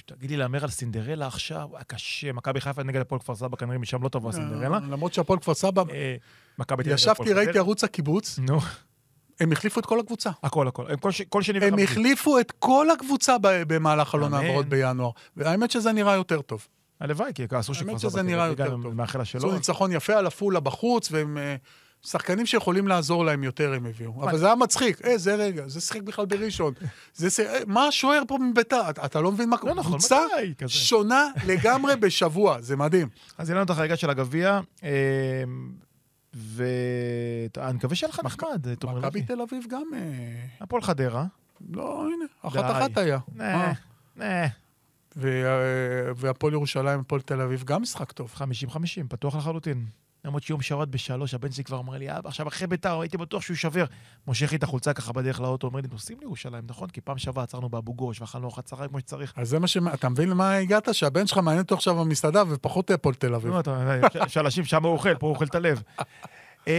[0.05, 2.33] תגידי, להמר על סינדרלה עכשיו, היה קשה.
[2.33, 4.79] מכבי חיפה נגד הפועל כפר סבא, כנראה משם לא תבוא הסינדרלה.
[4.79, 6.15] למרות שהפועל כפר סבא, אה,
[6.85, 7.57] ישבתי, ראיתי.
[7.57, 8.59] ערוץ הקיבוץ, נו,
[9.39, 10.29] הם החליפו את כל הקבוצה.
[10.43, 10.85] הכל, הכל.
[10.91, 11.91] הם כל ש- כל שני הם וחמישי.
[11.91, 14.33] החליפו את כל הקבוצה ב- במהלך חלון.
[14.33, 15.11] העברות בינואר.
[15.37, 16.67] והאמת שזה נראה יותר טוב.
[16.99, 18.93] הלוואי, כי אסור שכפר האמת שזה נראה יותר טוב.
[18.95, 19.53] מאחל שלא.
[19.53, 21.55] ניצחון יפה על עפולה בחוץ, והם אה,
[22.05, 24.23] שחקנים שיכולים לעזור להם יותר הם הביאו.
[24.23, 25.05] אבל זה היה מצחיק.
[25.05, 26.73] אה, זה רגע, זה שיחק בכלל בראשון.
[27.15, 28.89] זה ש- אה, מה השוער פה מביתר?
[28.89, 30.19] אתה- לא מבין מה לא נכון, קבוצה.
[30.67, 33.07] שונה לגמרי בשבוע, זה מדהים.
[33.37, 34.89] אז יהיה לנו את החגיגה של הגביע, אה,
[36.33, 39.21] ואני מקווה שיהיה לך נחמד, תומר מכבי.
[39.21, 39.83] תל אביב גם...
[39.95, 39.99] אה,
[40.61, 41.25] הפועל חדרה.
[41.69, 42.25] לא, הנה.
[42.41, 43.19] אחת-אחת היה.
[43.35, 43.73] נה,
[44.21, 44.47] אה.
[46.15, 48.33] והפועל ירושלים, הפועל תל אביב, גם משחק טוב.
[48.37, 48.41] 50-50,
[49.09, 49.85] פתוח לחלוטין.
[50.25, 53.41] למרות שיום שבת בשלוש, הבן שלי כבר אמר לי, אבא, עכשיו אחרי ביתר, הייתי בטוח
[53.41, 53.85] שהוא יישבר.
[54.27, 56.89] מושך לי את החולצה ככה בדרך לאוטו, אומר לי, נוסעים לירושלים, נכון?
[56.89, 59.33] כי פעם שעברה עצרנו באבו גוש ואכלנו ארוחת צהריים כמו שצריך.
[59.37, 59.77] אז זה מה ש...
[59.93, 60.87] אתה מבין למה הגעת?
[60.95, 63.51] שהבן שלך מעניין אותו עכשיו במסעדה ופחות הפועל תל אביב.
[63.53, 65.81] נו, אתה- אפשר להאשים שם הוא אוכל, פה הוא אוכל את הלב.
[66.67, 66.73] אה,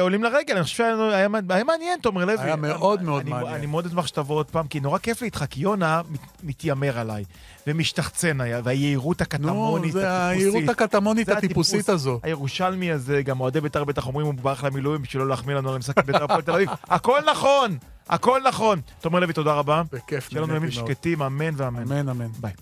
[0.00, 1.28] עולים לרגל, אני חושב שהיה
[1.64, 2.36] מעניין, תומר לוי.
[2.40, 3.54] היה מאוד מאוד אני- מעניין.
[3.54, 6.98] אני מאוד אשמח שתבוא עוד פעם, כי נורא כיף לי איתך, כי יונה מת- מתיימר
[6.98, 7.24] עליי,
[7.66, 10.54] ומשתחצן היה, והיהירות נו, הקטמונית, זה הטיפוסית.
[10.54, 11.94] היהירות הקטמונית זה הטיפוסית הטיפוס.
[11.94, 12.20] הזו.
[12.22, 15.74] הירושלמי הזה, גם אוהדי בית"ר בטח אומרים, הוא ברח למילואים בשביל לא להחמיא לנו על
[15.76, 16.68] המשחק בית"ר הפועל תל אביב.
[16.88, 17.78] הכל נכון,
[18.08, 18.80] הכל נכון.
[19.00, 19.82] תומר לוי, תודה רבה.
[19.92, 20.90] בכיף, שיהיה לנו ימים נהניתי מאוד.
[20.90, 21.82] שקטים, אמן ואמן.
[21.82, 22.28] אמן, אמן.
[22.40, 22.52] ביי.